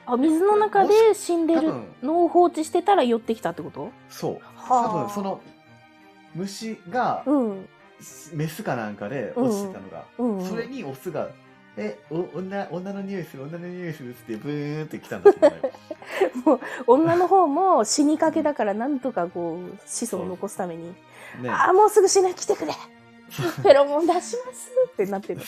[0.07, 3.91] あ水の中で死んでるのを放置してたら寄ってきたってこと？
[4.09, 4.35] そう。
[4.57, 4.89] はあ。
[4.89, 5.41] 多分その
[6.35, 7.69] 虫がうん。
[8.33, 10.39] メスかなんかで落ちてたのが、うん。
[10.39, 11.29] うんそれにオスが
[11.77, 15.73] えお女女の匂いする女の匂いするっつってブーンって来たんだと思うよ。
[16.45, 20.95] もう女の方も死にかけだからなんとかこう子孫を残すために。
[21.41, 21.51] ね。
[21.51, 22.73] ああもうすぐ死ぬ来てくれ
[23.31, 24.39] フェロモン出します
[24.93, 25.41] ってなってる。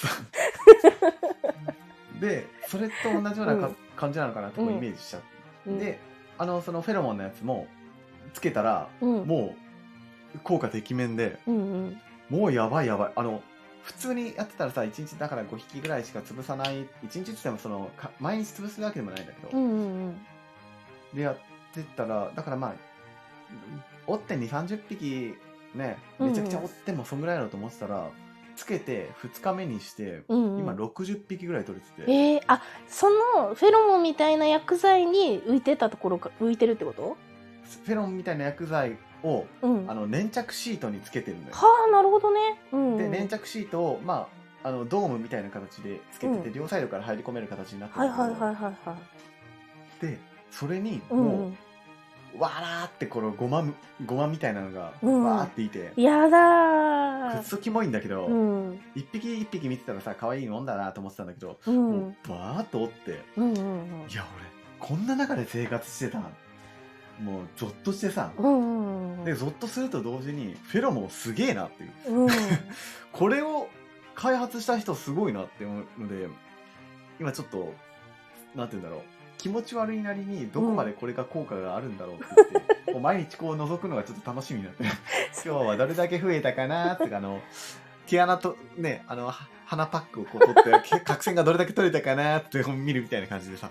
[2.20, 3.76] でそれと同じようなか、うん。
[3.96, 5.26] 感じなのかなってイメージしちゃって、
[5.66, 5.78] うん。
[5.78, 5.98] で
[6.38, 7.66] あのそのフェロモンのやつも
[8.32, 9.26] つけたらうん。
[9.26, 9.54] も
[10.34, 12.00] う効果てきめんでうんうん。
[12.30, 13.12] もうやばいやばい。
[13.14, 13.42] あの
[13.82, 20.26] 普通にやってたらさ1日だから5匹ぐらいしか潰さない1日って言ってもそのか毎日潰すわけでもないんだけど、うんうん
[21.14, 21.36] でやっ
[21.72, 22.74] てたらだからまあ
[24.06, 25.36] 折って2 3 0匹
[25.76, 28.08] ねめちゃくちゃ折ってもそんぐらいだと思ってたら、
[28.56, 30.60] つけて2日目にして、うんうん。
[30.60, 37.16] 今60匹ぐらい取れてて、えー、あそのフェロモンみたいな薬剤に浮いてたところか浮いてるってこと？
[37.84, 39.90] フェロンみたいな薬剤をうん。
[39.90, 41.48] あの粘着シートにつけてるのよ。
[41.52, 42.60] はあなるほどね。
[42.72, 44.28] うんで粘着シートを、ま
[44.62, 46.54] あ、あのドームみたいな形でつけてて、うん。
[46.54, 50.18] 両サイドから入り込める形になってはいるんだけど、はいはいはいはいで
[50.50, 51.56] それにうんうもんう、
[52.38, 53.64] わーってこのゴマ
[54.04, 55.24] ゴマみたいなのがうん。
[55.24, 57.38] わーっていて、やだー。
[57.38, 58.80] くっそキモいんだけど、うん。
[58.94, 63.56] 一匹一匹見てたらさ可愛いもんだなと思ってたんだけど、うもうんバーッと折ってうんうん
[64.08, 64.46] いや俺
[64.78, 66.18] こんな中で生活してた
[67.20, 69.24] もうゾッとしてさ、うんうん。
[69.24, 72.20] でゾッとすると同時にフェロモンすげえなっていう。
[72.22, 72.28] うん。
[73.12, 73.68] これを
[74.14, 76.28] 開発した人すごいなって思うので
[77.20, 77.74] 今ちょっと
[78.54, 84.84] なんて言うんだろう気持ち悪いなりにどこまでこれが効果があるんだろうって言って、 もう毎日こう覗くのがちょっと楽しみになって。
[85.44, 87.40] 今日はどれだけ増えたかなってあの
[88.06, 89.34] 毛穴とねあのは
[89.64, 93.70] 鼻パックをこう取ってけ 角栓がどれだけ取れたかなって見るみたいな感じでさ。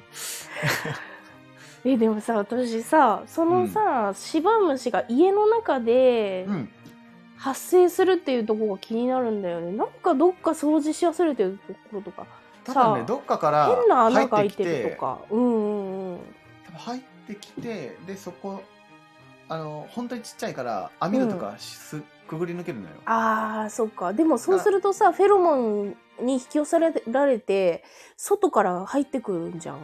[1.84, 6.70] えでもさ私さそのさ、芝虫が家の中でうん。
[7.38, 9.72] 発生するっていうところが気になるんだよね。
[9.72, 12.26] なんかどっか掃除し忘れてるところとか
[12.74, 15.20] 多分ねどっかから変な穴入が開いってるとか。
[15.30, 16.20] うんうんうん。
[16.66, 18.62] 多分入ってきてでそこ
[19.48, 22.96] あの本当にちっちゃいから網戸とかす、くぐり抜けるのよ。
[23.06, 24.14] あーそっか。
[24.14, 27.84] でもそうするとさフェロモンに引き寄せられて
[28.18, 29.78] 外から入ってくるんじゃん？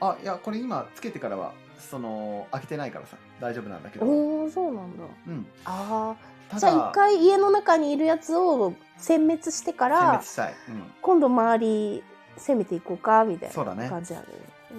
[0.00, 3.16] あいやこれ今つけてからはその開けてないからさ。
[3.40, 5.04] 大丈夫なんだけど、おおそうなんだ。
[5.26, 6.14] うん、あ
[6.50, 12.04] あじゃあ一回家の中にいるやつを殲滅してか殲ら滅したい、うん、今度周り
[12.36, 13.54] 攻めていこうかみたいな
[13.88, 14.44] 感じなんだよね。
[14.72, 14.74] う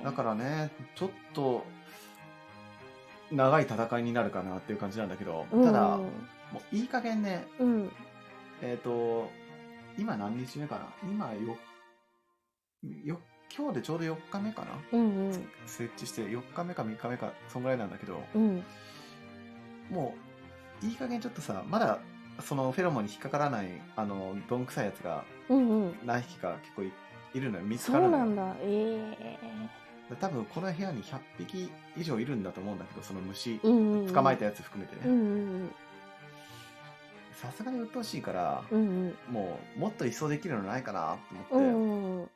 [0.00, 0.02] ん。
[0.04, 1.64] だからねちょっと
[3.30, 6.04] 長い戦いになるかなっていう感じなんだけど、ただも
[6.72, 7.92] ういい加減ねうん。
[8.62, 9.30] えっ、と
[9.96, 10.86] 今何日目かな？
[11.08, 11.56] 今よ
[13.04, 13.20] よ
[13.56, 14.68] 今日でちょうど4日目かな？
[14.92, 15.32] うんうん。
[15.66, 18.64] 設置して4日目か3日目かそんぐらいなんだけどうん。
[19.90, 20.14] も
[20.82, 21.98] ういい加減ちょっとさまだ
[22.40, 25.98] そのフェロモンに引っかからないあのどんくさいやつがうんうん。
[26.04, 26.92] 何匹か結構い
[27.34, 27.64] いるのよ。
[27.64, 28.24] 見つそかるのよ。
[28.24, 28.56] うなんだ。
[28.60, 29.38] え
[30.20, 33.60] 多分この部屋に100匹以上いるんだと思うんだけどその虫。
[33.62, 34.12] えうんうん。
[34.12, 35.70] 捕まえたやつ含めてうんうねん。
[37.34, 39.14] さすがに鬱陶しいからうんうん。
[39.32, 41.16] もうもっと一層できるのないかな
[41.50, 41.70] とう思って。
[41.70, 42.30] んうん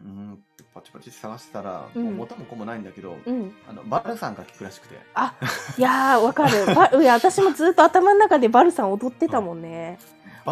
[0.00, 0.38] うーん
[0.74, 2.04] パチパチ探してたら、うん。
[2.04, 3.54] もう元も子もないんだけど、うん。
[3.68, 4.96] あのバルさんが効くらしくて。
[5.14, 5.34] あ
[5.78, 6.74] いやーわかる。
[6.74, 9.98] ばいや私もずっと頭の中でバルさん踊ってたもんね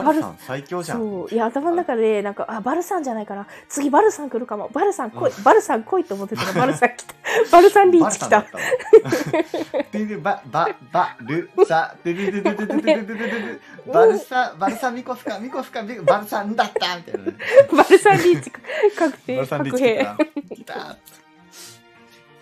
[0.02, 0.98] バルさん最強じゃん。
[0.98, 1.34] そう。
[1.34, 3.46] いや頭の中でなんかあバルさんじゃないかな。
[3.68, 4.68] 次バルさん来るかも。
[4.72, 7.14] バルさん来い、バルさん来いと思ってたらバルさん来た。
[7.52, 8.40] バルさんリーチ来た。
[8.40, 13.60] バルさんだったわででバババルサでででででででででで
[13.92, 17.34] バルサバルサミコスカミコスカミバルさんだったみたいなね。
[17.76, 19.46] バルさんリーチ確定。
[19.46, 20.04] 確定。
[20.04, 20.96] た来た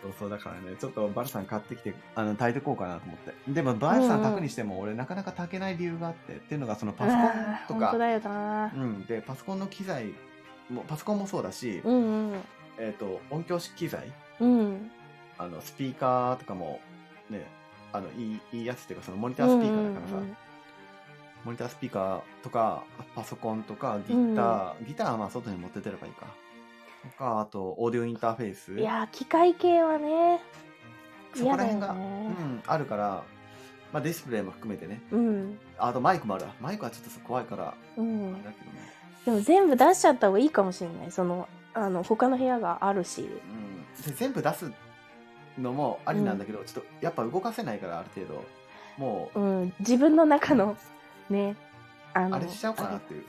[0.03, 3.53] そうそうだからねちょっとバルさん買ってきてあの炊いてこうかなと思って。
[3.53, 7.31] でもバルさん炊くにしても俺なかなか炊けない理由があってっていうのがそのパソコン
[7.69, 7.91] とか。
[7.91, 8.73] 本当だよな。
[8.75, 10.13] うん、でパソコンの機材
[10.69, 12.41] もパソコンもそうだし、うんうん。
[12.79, 14.13] えー、と音響機材。
[14.41, 14.91] うん。
[15.39, 16.81] あのスピーカーとかも
[17.31, 17.47] ね
[17.93, 20.37] あのいいいいやつっていうかそのモニタースピーカーだからさ、うんうんうん。
[21.45, 22.83] モニタースピーカーとか
[23.15, 26.27] パソコンとかギター、ギターはまあ外に持って出ればいいか
[27.03, 28.75] とかあとオーディオインターフェース。
[28.75, 30.41] いやー機械系はね
[31.35, 32.37] そこら辺が、嫌だよね。
[32.39, 33.23] うん、あるから、
[33.93, 35.01] まあ、ディスプレイも含めてね。
[35.11, 35.59] うん。
[35.79, 36.55] あとマイクもあるわ。
[36.61, 38.35] マイクはちょっと怖いからあうん。
[38.35, 38.93] れだけどね、
[39.25, 41.11] でも全部出しちゃった方がいいかもしれない。
[41.11, 43.23] そのあの他の部屋があるし。
[43.23, 44.71] うん、で全部出す
[45.59, 48.45] のもありなんだけど、ちょっとやっぱ動かせないからある程度。
[48.99, 49.75] もううん。
[49.81, 50.77] 自分の中の
[51.31, 51.57] ね
[52.15, 53.25] あのあれしちゃおうかなっていう。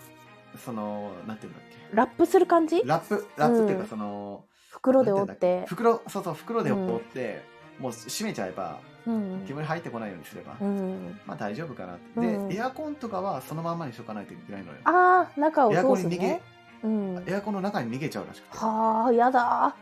[0.63, 1.63] そのなんていうんだっ
[1.93, 2.81] ラップする感じ？
[2.81, 3.89] けラップラップっていうかうん。
[3.89, 5.61] その、袋で折って。
[5.61, 5.65] け？
[5.67, 7.43] 袋そうそう袋で折って、
[7.79, 9.43] もう閉めちゃえばうん。
[9.47, 11.19] 煙入ってこないようにすれば、うん。
[11.25, 12.49] まあ大丈夫かなって、うん。
[12.49, 14.77] でエアコンとかはそのまんまにしとかないといけないのよ。
[14.85, 16.41] ああ中をエアコ通すンに逃げね
[16.83, 17.23] うん。
[17.27, 18.57] エアコンの中に逃げちゃうらしくて。
[18.57, 19.75] はあ、やだ。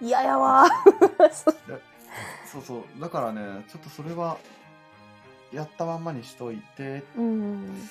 [0.00, 0.66] 嫌やわ。
[2.46, 3.00] そうそう。
[3.00, 4.38] だからねちょっとそれは
[5.52, 7.02] やったまんまにしといて。
[7.16, 7.88] うん。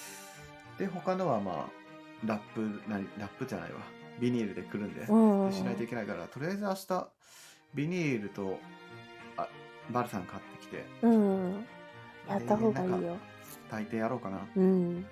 [0.77, 1.76] で他のはまあ
[2.25, 3.79] ラップ何ラップじゃないわ
[4.19, 5.51] ビニールでくるんで、うん。
[5.51, 7.07] しないといけないからとりあえず明日
[7.75, 8.59] ビニールと
[9.37, 9.47] あ
[9.91, 11.65] バルサン買ってきてうん。
[12.27, 13.17] やった方がいいよ。
[13.69, 15.05] 大抵やろうかなうん。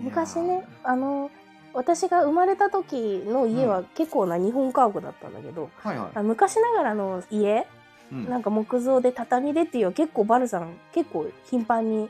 [0.00, 1.30] 昔ね、あの、
[1.72, 7.66] 私が生まれた時の家は結構な日本家屋だったんだけど、はいはいあ昔ながらの家、
[8.12, 12.08] うんなんか木造で畳でっていう結構バルさん結構頻繁に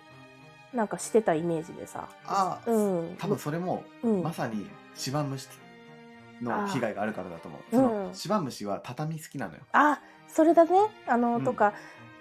[0.76, 2.08] なんかしてたイメージでさ。
[2.26, 3.16] ああ、うん。
[3.18, 4.22] 多分それもうん。
[4.22, 5.48] まさに芝虫
[6.42, 7.60] の被害があるからだと思う。
[7.70, 9.60] そのうん芝虫は畳好きなのよ。
[9.72, 10.72] あ、それだね。
[11.06, 11.72] あの、うんとか、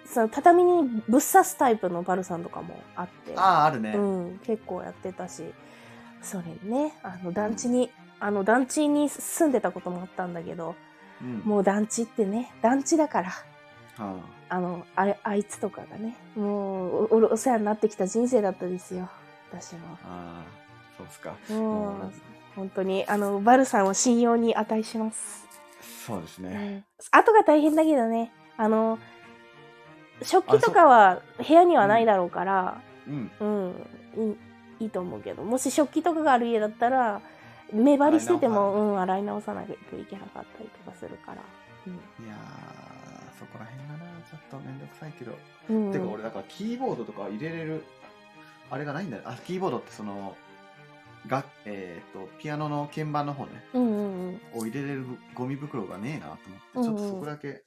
[0.06, 3.34] その畳にぶっ刺すタイプのバルさんとかもあって。
[3.36, 3.92] ああ、あるね。
[3.94, 5.42] うん、結構やってたし、
[6.22, 10.74] それね、あの団地に、あの団地に住んでたこともあったんだけど、
[11.20, 13.32] うんもう団地ってね、団地だから、
[13.98, 19.08] はあの、ああいつとかがね、もうおおお世話になってきた人生だったですよ、
[19.50, 20.44] 私あ、ああ、
[20.96, 21.34] そうっすか。
[21.48, 21.56] も。
[21.56, 22.12] ももうう、
[22.54, 25.46] 本当に、あの、バルさんを信用に値します。
[26.06, 26.76] そうですうね。
[26.78, 26.84] ん。
[27.10, 28.98] 後が大変だけどね、あの、
[30.22, 33.30] 食器とかは部屋にはないだろうから、うん。
[34.16, 34.36] うん、
[34.78, 37.20] いいと思うけど、もし食器とかがある家だったら、
[37.72, 41.36] 目張りしてても、うん、洗い直さないといけなかったりとかするから。
[41.36, 42.85] いやー、
[44.50, 45.32] とめんどくさいけど。
[45.70, 45.92] うん。
[45.92, 47.84] てか俺、だからキーボードとか入れれる、
[48.70, 49.22] あれがないんだよ。
[49.26, 50.36] あ、キーボードってその、
[51.26, 54.40] が、えっ、と、ピアノの鍵盤の方ね、うんうんうん。
[54.54, 57.62] を入れれるゴミ袋がねえなと思って、ちょっとそこだけ、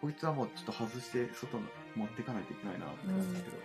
[0.00, 1.64] こいつはもうちょっと外して外に
[1.96, 3.56] 持っていかないといけないなと思うんですけど、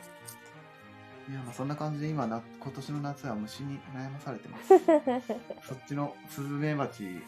[1.30, 4.68] いやまあそんな感じで今な今年の夏は虫に悩まされてます
[5.66, 7.22] そっちのスズメバチ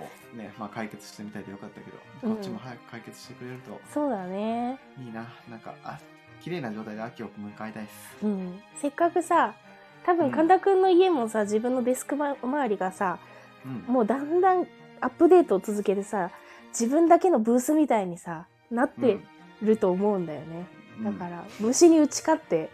[0.00, 4.78] をね、まあ、解決してみたいでよかったけど、うんこっちも早く解決してくれるとそうだね。
[4.98, 5.98] いいななんかあ
[6.40, 8.60] 綺麗な状態で秋を迎えたいですうん。
[8.80, 9.54] せっかくさ、
[10.04, 13.18] 多分うん神田くんの家もさ、自分のデスクま周りがさ、
[13.64, 14.66] うんもうだんだん
[15.00, 16.30] アップデートを続けてさ、
[16.68, 19.18] 自分だけのブースみたいにさ、なって
[19.62, 20.66] ると思うんだよね。
[21.02, 22.70] だか、ら、虫に打ち勝って、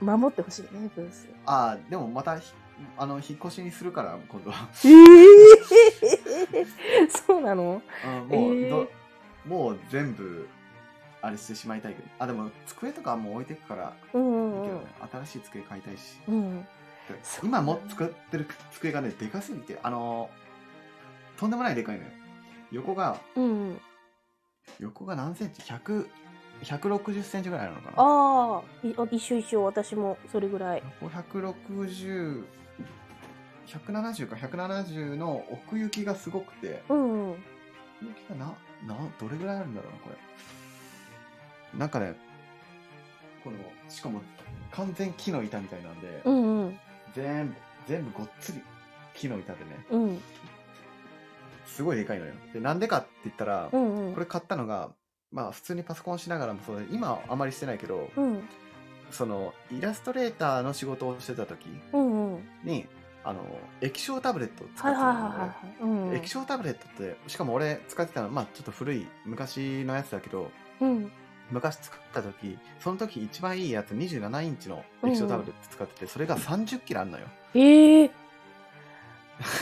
[0.00, 1.28] 守ってほしいね、ブース。
[1.28, 2.52] うんああでもまたひ
[2.96, 4.68] あの引っ越しにするから今度は。
[4.84, 4.88] え
[6.60, 6.66] え
[7.26, 7.82] そうなの？
[8.04, 8.70] うんもう、えー。
[8.70, 8.90] ど
[9.46, 10.48] もう全部
[11.22, 12.08] あれしてしまいたいけど。
[12.18, 16.18] あでも机とかはもう置いてくからうんうんいいけどね、新しい机買いたいし。
[16.28, 16.66] うん。
[17.42, 20.30] 今も作ってる机がねでかすぎてあの
[21.36, 22.10] とんでもないでかいのよ。
[22.72, 23.80] 横がうん。
[24.80, 26.08] 横が何センチ？100
[26.62, 27.92] 160センチぐらいなのかな。
[27.96, 30.82] ああ、いあ一緒一緒、私もそれぐらい。
[31.02, 32.44] 横160
[33.66, 37.30] 170か170の奥行きがすごくてうんうん。
[37.32, 37.38] 奥
[38.02, 38.46] 行きがな
[38.86, 42.14] などれぐらいあるんだろうなこれなんかね
[43.42, 43.56] この
[43.88, 44.22] しかも
[44.70, 46.78] 完全木の板みたいなんで、うんうん。
[47.14, 47.54] 全部
[47.86, 48.62] 全部ごっつり
[49.14, 50.20] 木の板でねうん。
[51.66, 54.14] すごいでかいのよでなんでかって言ったら、うんうん。
[54.14, 54.90] これ買ったのが
[55.32, 58.42] まあ普通にパソコンしながらもそうで今はあまりしてないけど、うん。
[59.10, 62.44] そのイラストレーターの仕事をしてた時うんうん。
[63.24, 63.44] にあの
[63.80, 65.82] 液晶タブレットを使ってたのねはいはい。
[65.82, 66.16] うんうん。
[66.16, 70.50] 液晶タブレットってしかも俺使ってたのまあちょっと古い昔のやつだけど
[70.80, 71.10] うん。
[71.50, 78.10] 昔作った時その時一番いいやつ27インチの液晶タブレット使ってて、それが30キロあんのよ、え ええ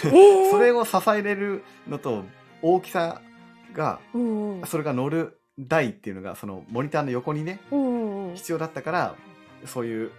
[0.05, 2.25] えそれを支えれるのと
[2.63, 3.21] 大きさ
[3.73, 4.67] がうんうん。
[4.67, 8.35] それが乗る台っていうのがそのモニターの横にねうんうん。
[8.37, 9.15] 必要だったから
[9.67, 10.13] そういう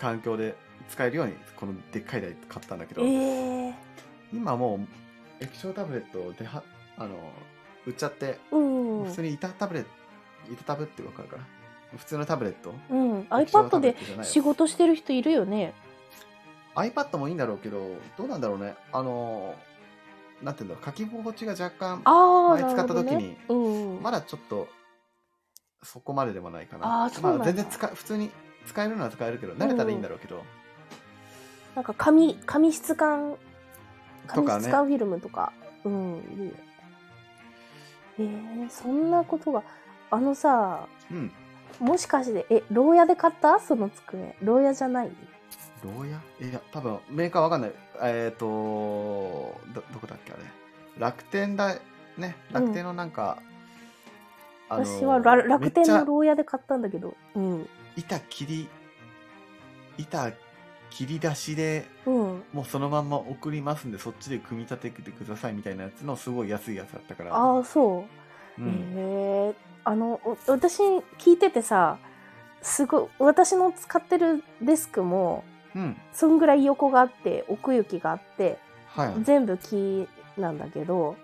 [0.00, 0.56] 環境で
[0.88, 3.74] 使えるようにこのでっかい台買ったんだけど、ええ
[4.32, 6.62] 今もう液晶タブレットでは
[6.96, 7.16] あの
[7.86, 9.04] 売っちゃってうんうん。
[9.06, 9.88] 普通に板タブレット
[10.52, 11.46] 板タブってわかるかな？
[11.96, 12.72] 普通のタブレット？
[12.90, 13.20] うん。
[13.22, 15.74] iPad で仕事してる人いるよね。
[16.74, 18.74] iPad もいいんだろうけどどうなんだろうね？
[18.92, 19.54] あの
[20.42, 20.84] なんていうんだろう？
[20.84, 23.36] 書き心地が若干ああ、前使った時にね。
[23.48, 24.02] うんうん。
[24.02, 24.68] まだちょっと
[25.82, 28.30] そこまででもないかあなまあ、全然使普通に
[28.66, 30.44] 使えるのは使えるけど慣れたらいいんだろうけど、
[31.74, 33.36] なんか紙、紙質感、
[34.26, 35.52] 紙とかね質感フィルムとか。
[35.84, 36.52] うん、いるよ。
[38.18, 39.62] ええそんなことが、
[40.10, 41.32] あのさ、うん
[41.78, 43.58] もしかして、え、牢屋で買った？
[43.58, 44.36] その机。
[44.42, 45.10] 牢屋じゃない？
[45.82, 46.20] 牢屋？
[46.46, 48.44] いや多分メーカーわかんないえっ、と
[49.72, 50.42] どどこだっけあれ
[50.98, 51.76] 楽天だ
[52.18, 53.38] ね楽天のなんか、
[54.68, 57.14] あの私はら楽天の牢屋で買ったんだけど。
[57.34, 57.68] うん。
[57.96, 58.68] 板切り
[59.96, 60.32] 板
[60.90, 62.42] 切り出しでうん。
[62.52, 67.34] もうそのまんま送りますんでそっちで組み立ててくださいみたいなやつのすごい安いやつだったから。
[67.34, 68.04] ああ、そ
[68.58, 68.62] う。
[68.62, 70.82] うん、へえあのお私
[71.18, 71.98] 聞いててさ
[72.60, 75.96] すごい私の使ってるデスクもうん。
[76.12, 79.14] そんぐらい横があって奥行きがあってはい。
[79.22, 81.16] 全部木なんだけど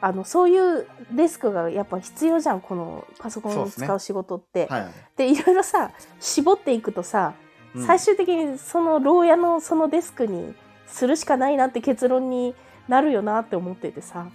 [0.00, 3.86] あのそういうデスクがやっぱ必要じゃんこのパソコンそうっすね。
[3.86, 4.66] を使う仕事って。
[4.66, 4.86] はい、
[5.16, 7.34] でいろいろさ絞っていくとさ、
[7.74, 10.54] うん最終的にその牢屋のそのデスクに
[10.86, 12.54] するしかないなって結論に
[12.88, 14.26] なるよなって思っててさ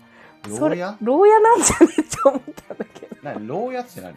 [0.47, 0.97] 牢屋？
[1.01, 3.17] 牢屋なんじゃねって思ったんだけど。
[3.23, 3.47] 何？
[3.47, 4.15] 牢屋って何？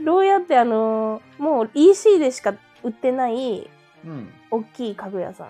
[0.00, 3.68] 牢屋ってあのーもう EC でしか売ってない
[4.04, 5.48] うん大きい家具屋さん。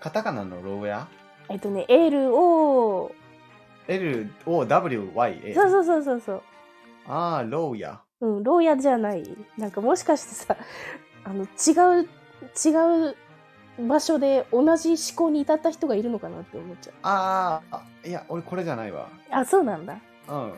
[0.00, 1.06] カタカナの牢屋？
[1.48, 3.12] えっとね、LO、
[3.88, 6.42] ?LOWYA そうそうそうそうそう。
[7.08, 9.24] ああ牢屋うん、牢屋じゃない。
[9.56, 10.56] なんかもしかしてさ、
[11.24, 12.08] あの、違う、
[12.64, 13.16] 違う
[13.88, 16.94] 場所で同じ思考に至った人がいるのかなって思っちゃう。
[17.02, 19.98] あーあいや俺これじゃないわあ、そうなんだ。
[20.28, 20.54] うん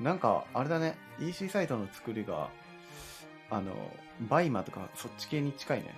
[0.00, 2.48] なんかあれだね EC サイトの作りが
[3.50, 3.72] あの
[4.30, 5.94] BUYMA とかそっち系に近いね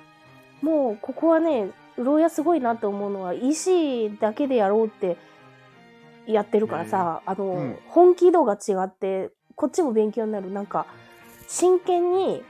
[0.62, 5.16] もう、ここはね、 LOWYA すごいなって思うのは、EC だけでやろうって
[6.26, 7.78] やってるからさ、あの、うん。
[7.88, 10.50] 本気度が違って、こっちも勉強になる。
[10.50, 10.86] なんか、
[11.48, 12.42] 真剣に、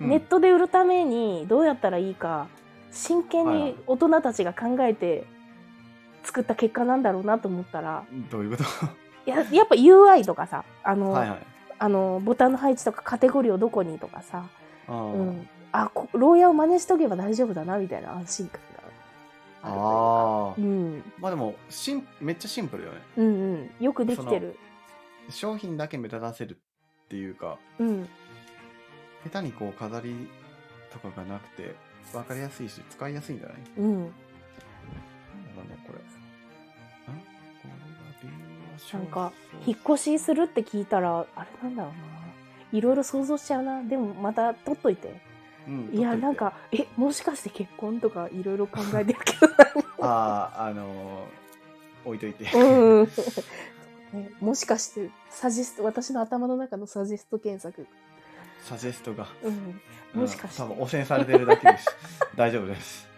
[0.00, 0.08] うん。
[0.08, 2.48] ネットで売るためにどうやったらいいか、
[2.90, 3.70] 真剣はいはい。
[3.70, 5.24] に大人たちが考えて
[6.24, 8.64] 作った結果なんだろうなと思ったら、どういうこと？
[9.30, 11.38] ややっぱ UI とかさ、あの、はいはい。
[11.78, 14.44] あの、ボタンの配置とかカテゴリーをどこにとかさ、
[14.88, 15.48] あー、うん。
[15.72, 18.60] あ、こ牢屋を真似しとけば大丈夫だな、みたいな安心感。
[18.60, 18.71] が
[19.62, 20.68] あるというか。
[20.68, 21.12] うん。
[21.18, 23.70] まあでもシンめっちゃシンプルよねうんうん。
[23.80, 24.58] よくできてる。
[25.30, 26.54] 商品だけ目立たせる
[27.04, 28.08] っていうかうん。
[29.24, 30.28] 下手にこう飾り
[30.92, 31.74] とかがなくて
[32.12, 33.56] 分かりやすいし使いやすいんじゃない？
[33.78, 33.94] うん。
[33.94, 34.12] なんだ
[35.56, 35.98] ろうねこれ
[38.92, 39.32] なんか
[39.64, 42.78] 引っ越しするって聞いたら、あれなんだろうな。
[42.78, 43.84] いろいろ想像しちゃうな。
[43.84, 45.20] でもまた取っといて。
[45.66, 49.48] うんいや、なんか、え、もしかして結婚とかいろいろ考えてるけど。
[50.04, 51.42] あああのー
[52.04, 53.06] 置いといて、うん。
[54.12, 57.86] ねもしかして、サジェスト、私の頭の中のサジェスト検索。
[58.64, 59.80] サジェストがうん。
[60.20, 60.62] もしかして。
[60.62, 61.86] うん多分汚染されてるだけです
[62.36, 63.08] 大丈夫です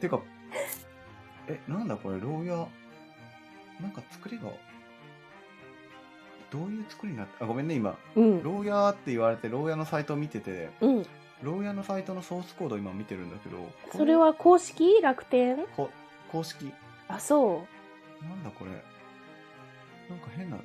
[0.00, 0.20] てか
[1.48, 2.66] えなんだこれ牢屋
[3.80, 4.44] なんか作りが
[6.50, 8.42] どういう作りになってあごめんね今うん。
[8.42, 11.06] 牢屋って言われて牢屋のサイトを見ててうん。
[11.42, 15.58] 牢屋のサイトのソースコードを今見てるんだけどこそれは公式楽天？
[15.76, 15.90] こ
[16.32, 16.72] 公式。
[17.08, 17.66] あ、そ
[18.22, 18.70] なんだこれ。
[18.70, 20.56] なんか変な。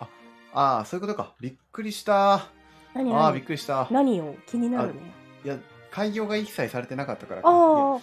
[0.00, 0.08] あ
[0.52, 1.34] あーそういうことか。
[1.40, 2.48] びっくりした。
[2.94, 2.98] う。
[2.98, 3.88] 何あびっ何くりした。
[3.90, 5.00] 何よ気になるね。
[5.44, 5.56] いや
[5.90, 7.42] 開業が一切されてなかったから。
[7.44, 7.98] あ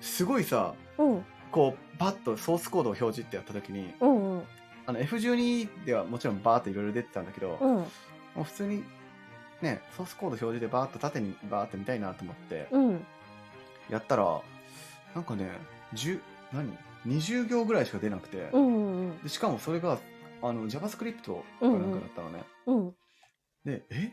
[0.00, 1.24] すごいさあ、うん。
[1.50, 4.42] こうパッとソースコードを表示ってやった時にうんうん。
[4.86, 7.74] あの F12 ではもちろんバーっていろいろ出てたんだけど、うん。
[7.76, 7.86] も
[8.38, 8.84] う普通に
[9.62, 13.06] ねソースコード表示でバーっと縦にバーって見たいなと思ってうん。
[13.88, 14.40] やったら
[15.14, 15.50] なんかね
[15.94, 16.20] 10
[16.52, 19.98] 何？20行ぐらいしか出なくて、うんうんでしかもそれが
[20.42, 22.86] あの JavaScript かなんかだったのね、うん。
[22.86, 22.94] うん。
[23.64, 24.12] でえ？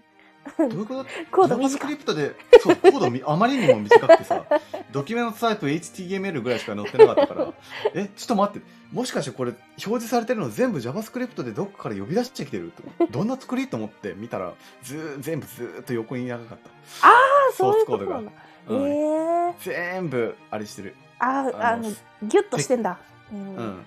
[0.57, 1.09] どういうこと？
[1.31, 1.95] コード短い。
[1.95, 4.45] JavaScript でそうコードみあまりにも短くてさ
[4.91, 7.53] ドキュメントタイプ HTML ぐらいしか載ってなかったから
[7.93, 13.67] えちょっと待ってもしかしてこれ表示されてるの全部 JavaScript でどっかから呼び出してきてるとどんな作り？
[13.67, 17.07] と思って見たらずー全部ずーっと横に長かった。
[17.07, 18.15] ああ、そういうこソースコードが。
[18.17, 18.31] となんだ。
[18.67, 18.87] うん。
[18.87, 20.95] ええ全部あれしてる。
[21.19, 22.97] ああ、あの、ギュッとしてんだ。
[23.31, 23.35] う。
[23.35, 23.55] うん。
[23.57, 23.85] ん。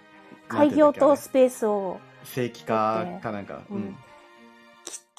[0.49, 3.97] 開業とスペースを正規化かなんか、ううんん、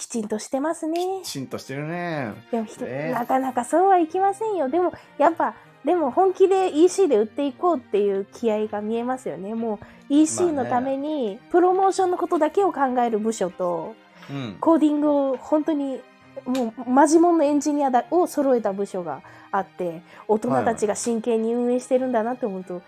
[0.03, 1.21] ききちんとしてますね。
[1.23, 4.67] きちんとしてるねでも、ひとねなかなかそうはいきませんよ。
[4.67, 9.55] でも、やっぱ、でも本気で EC で売っていこうっていう気合が見えますよね。
[9.55, 9.79] も
[10.09, 13.95] う EC のために、プロモーションのことだけを考える部署と、
[14.29, 16.01] うんコーディングを本当に
[16.45, 22.81] もうマジモンのエンジニアだを揃えた部署があって大人たちが真剣に運営してるんだなって思うと、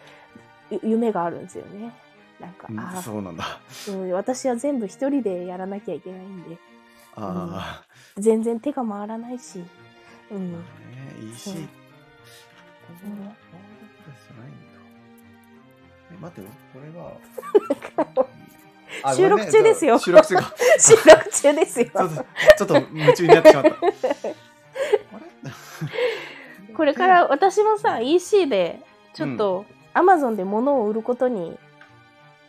[0.71, 1.93] ゆ夢があるんですよね。
[2.39, 6.57] なんか、うんあそうなんだーうん、私は全部一人でやらなきゃいけないんで
[7.15, 7.83] あ
[8.17, 9.65] 全然手が回らないし、う
[10.31, 10.67] あ、ん、まあね
[11.21, 11.37] いんだ
[16.11, 16.47] え待ってよ。
[16.73, 17.13] これは。
[19.03, 19.99] あ 収録中ですよ。
[19.99, 20.53] 収録中か。
[20.79, 21.87] 収録中ですよ。
[22.57, 23.71] ちょっと夢中になってしまった。
[26.75, 28.81] これから私もさ EC で
[29.13, 31.57] ちょっと Amazon で物を売ることに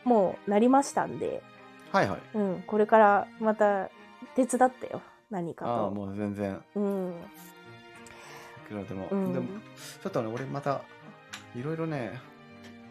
[0.04, 1.42] もうなりましたんで、
[1.92, 2.20] はいはい。
[2.34, 3.88] うん、これからまた
[4.36, 5.02] 手伝ってよ。
[5.30, 5.90] 何かああ、と。
[5.90, 7.10] もう全然、うん。
[7.10, 9.08] いくらでも。
[9.10, 9.46] うんでも、
[10.02, 10.82] ちょっとね、俺また、
[11.56, 12.20] いろいろね、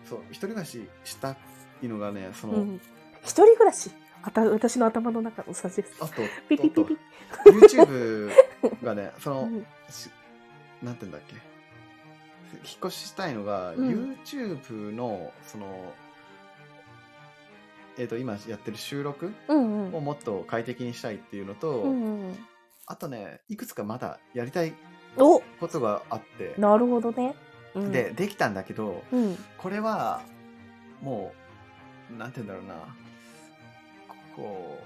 [0.09, 1.35] そう、一人暮らしした
[1.81, 2.81] いのがね、その、うん。
[3.23, 3.91] 一人暮らし？
[4.23, 6.05] あた私の頭の中のサジェスト。
[6.05, 6.15] あと、
[6.49, 6.97] ピピピピ。
[7.31, 8.31] あと YouTube
[8.83, 10.09] がね、 その、うんし
[10.81, 15.93] なんて言うんだっけ、引っ越ししたいのが、うん YouTube の、その、
[17.97, 19.33] えっ、と、今やってる収録。
[19.47, 19.53] を
[19.99, 22.47] もっと快適にしたいっていうのと、うんうん
[22.87, 24.73] あとね、いくつかまだやりたい
[25.17, 27.33] おことがあって、なるほどね。
[27.73, 29.37] うん、で、できたんだけど、うん。
[29.57, 30.21] これは、
[31.01, 31.33] も
[32.11, 32.95] う、なんて言うんだろうな、
[34.35, 34.85] こう、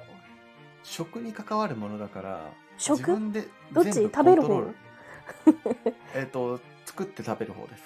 [0.83, 2.99] 食に関わるものだから、食？
[2.99, 4.01] 自分でどっち？
[4.03, 4.63] 食べる方？
[6.15, 7.83] えっと、作って食べる方です。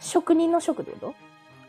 [0.00, 1.14] 職人の職ってこと？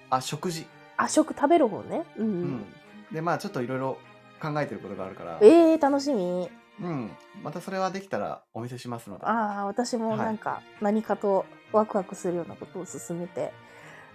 [0.10, 0.66] あ、食事。
[0.96, 2.06] あ、食食べる方ね。
[2.18, 2.26] うん。
[2.26, 2.66] うん。
[3.14, 3.98] で、まあちょっといろいろ
[4.42, 6.50] 考えてることがあるから、えー、楽しみ。
[6.82, 7.12] うん。
[7.44, 9.26] またそれはできたらお見せしますので。
[9.26, 13.54] ああ、私もなんか何かとワクワクするようなことを進めて、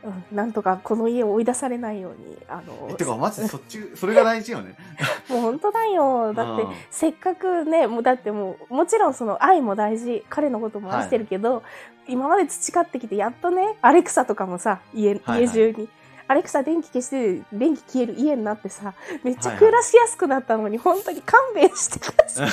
[0.03, 4.75] うん、なんとかこの家を追い出されないように、あのえ、てか、マジでそっち、 それが大事よね。
[5.31, 6.33] もう本当だよ。
[6.35, 11.63] だってうん、せっかくね、もうだってもう、もちろんその愛も大事、彼のことも愛してるけど、
[12.09, 15.89] 今まで培ってきて、やっとね、アレクサとかもさ、家、はいはい家中に。
[16.29, 18.93] アレクサ電気消して、電気消える家になってさ、
[19.25, 22.51] めっちゃはいはい暮らしやすくなったのに、本当に勘弁してください。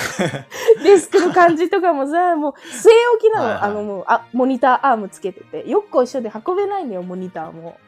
[0.82, 3.44] デスクの感じとかもさ、もう据え置きなの。
[3.46, 5.68] はいはいあのもう、あ、モニターアームつけてて。
[5.68, 7.78] よっこ一緒で運べないのよ、モニターも。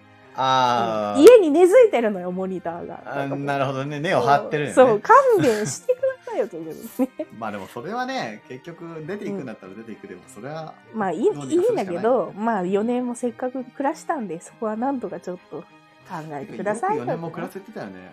[0.40, 3.26] あー家に根付いてるのよ、モニターが。
[3.36, 3.98] なるほどね。
[3.98, 4.74] 根を張ってるよね。
[4.74, 7.26] そう、勘弁してくださいよ、ということでね。
[7.38, 15.64] まあでもそれはね、結局出ていくんだったら出ていくでも、それは、まあいいいいんだけど、まあ4年もせっかく暮らしたんで、そこはなんとかちょっと
[16.08, 16.96] 考えてください。
[16.96, 18.12] よく4年も暮らせてたよね。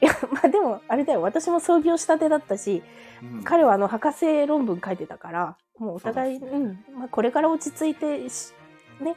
[0.00, 2.82] いや、まあでも、あれだよ、私も創業したてだったし、
[3.22, 3.44] うん。
[3.44, 8.52] 彼はあの博士論文書いてたから、もうお互い、そうう,、ん、まあこれから落ち着いてし、
[9.00, 9.16] ね、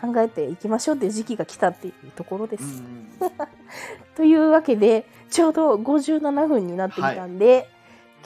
[0.00, 2.82] 考えていきましょうっていう時期が来たっていうところです。
[4.16, 7.68] というわけで、ちょうど57分になってきたんで、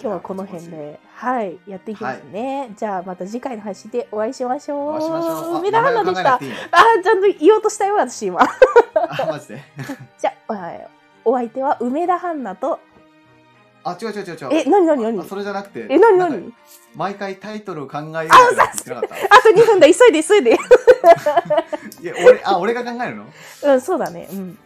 [0.00, 2.72] 今日はこの辺で、はい、やっていきますね。
[2.76, 4.88] じゃあまた次回の配信でお会いしましょう。
[4.88, 5.54] お会いしましょう。
[5.54, 6.54] あ梅田花でしたいいの？
[6.72, 8.40] あー、ちゃんと言おうとしたよ、私今。
[8.42, 8.48] あ、
[9.26, 9.62] マジで？
[10.18, 10.88] じゃあ、はい
[11.24, 12.80] お相手は梅田ハンナと、
[13.84, 14.48] あ、違う違う違う違う。
[14.50, 15.86] え、なになになにあそれじゃなくて。
[15.88, 16.52] え、なになに
[16.96, 19.14] 毎回タイトルを考えようってなかった。
[19.14, 20.58] あと2分だ、急いで急いで。
[22.02, 23.26] いや、俺、あ、俺が考えるの？
[23.62, 24.28] うん、そうだね。
[24.32, 24.58] うん。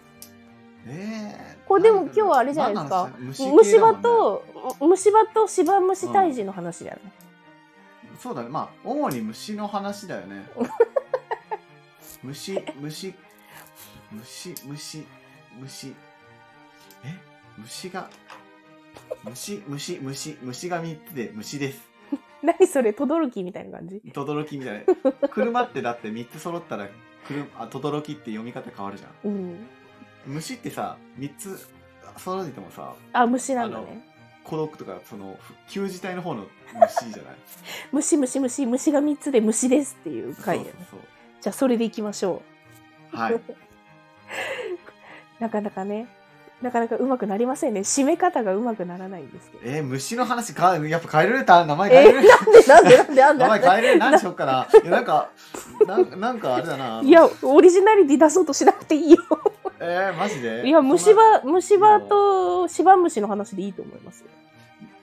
[0.88, 1.55] えー。
[1.66, 3.10] これでも今日はあれじゃないですか。
[3.18, 4.44] 虫歯、と、
[4.80, 7.00] 虫歯と芝虫退治の話じゃない、
[8.18, 8.48] そうだね。
[8.48, 10.46] まあ、主に虫の話だよね。
[12.22, 13.14] 虫、虫、
[14.12, 15.06] 虫、虫、
[15.60, 15.94] 虫。
[17.04, 17.14] え？
[17.58, 18.10] 虫が、
[19.24, 21.80] 虫、虫、虫、虫が3つで虫です。
[22.42, 24.00] 何それ、トドルキみたいな感じ？
[24.12, 25.28] とどろきみたいな。
[25.28, 26.88] 車ってだって3つ揃ったら、
[27.26, 29.10] くるあ、とどろきって読み方変わるじゃん。
[29.24, 29.66] うん。
[30.26, 31.66] 虫ってさ、3つ
[32.18, 34.06] 揃えてもさ、あ、虫なんだね。
[34.44, 35.36] 孤独とか、その、
[35.68, 36.46] 旧字体の方の
[36.80, 37.36] 虫じゃない？
[37.92, 40.70] 虫虫虫、虫が3つで虫ですっていう回で、ね。
[40.78, 41.00] そうそう
[41.40, 42.42] じゃあそれでいきましょ
[43.12, 43.20] そう。
[43.20, 43.34] はい。
[43.34, 43.40] う。
[45.40, 46.06] なかなかね、
[46.62, 47.80] なかなかうまくなりませんね。
[47.80, 49.62] 締め方がうまくならないんですけど。
[49.64, 53.44] えー、虫の話か、やっぱ変えられた名前え変えられる、ー、なんでなんでなんで？
[53.44, 53.98] 名前変えられる？
[53.98, 54.66] 何しよっかな。
[54.82, 55.28] いや、なんか、
[55.86, 57.00] なんなんかあれだな。
[57.02, 59.18] いや、オリジナリティ出そうとしなくていいよ。
[59.80, 60.66] えー、マジで？
[60.66, 64.26] いや、虫歯、虫歯と芝虫の話でいいと思いますよ。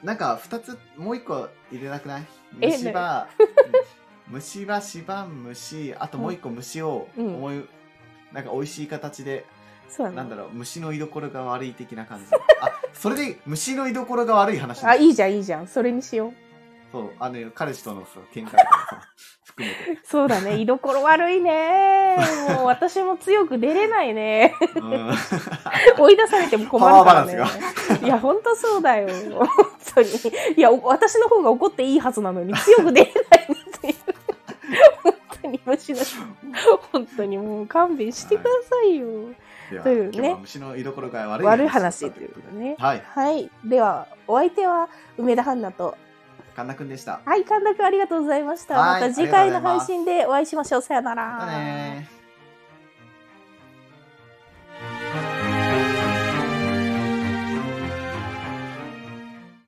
[0.04, 2.26] なんか、二つ、もう一個入れなくない？
[2.62, 3.28] え虫歯、
[4.28, 7.66] 虫歯、芝 虫、あともう一個虫をうん思い、
[8.32, 9.46] なんか美味しい形で、
[9.90, 12.26] そうなんだろう、虫の居所が悪い的な感じ。
[12.62, 15.68] あ、それで虫の居所が悪い話あ、いいじじゃん、いいじゃん。
[15.68, 16.34] それにしよう。
[16.94, 19.02] そう、あの、彼氏とのさ、喧嘩とかさ、
[19.46, 20.00] 含めて。
[20.04, 20.58] そうだね。
[20.58, 22.18] 居所悪いね。
[22.50, 24.54] もう私も強く出れないね。
[24.76, 25.16] うん。
[25.98, 27.36] 追い出されても困るからね。
[28.04, 29.10] いや、ほんとそうだよ。
[29.10, 29.48] 本
[29.96, 30.10] 当に。
[30.56, 33.96] いや、お私の方が怒っていいはずなのに強く出れないっていう。
[35.02, 36.00] 本当に虫の、
[36.92, 39.08] 本当にもう勘弁してくださいよ。
[39.72, 42.76] では、というね虫の居所が悪い悪い話というね。
[42.78, 43.04] はい。
[43.04, 43.50] はい。
[43.66, 45.98] では、お相手は梅田ハンナと、
[46.56, 47.22] 神田くんでした。
[47.26, 48.78] はい、神田くんありがとうございました。
[48.78, 50.82] はいまた次回の配信でお会いしましょう。
[50.82, 51.34] さよなら。
[51.34, 52.23] またねー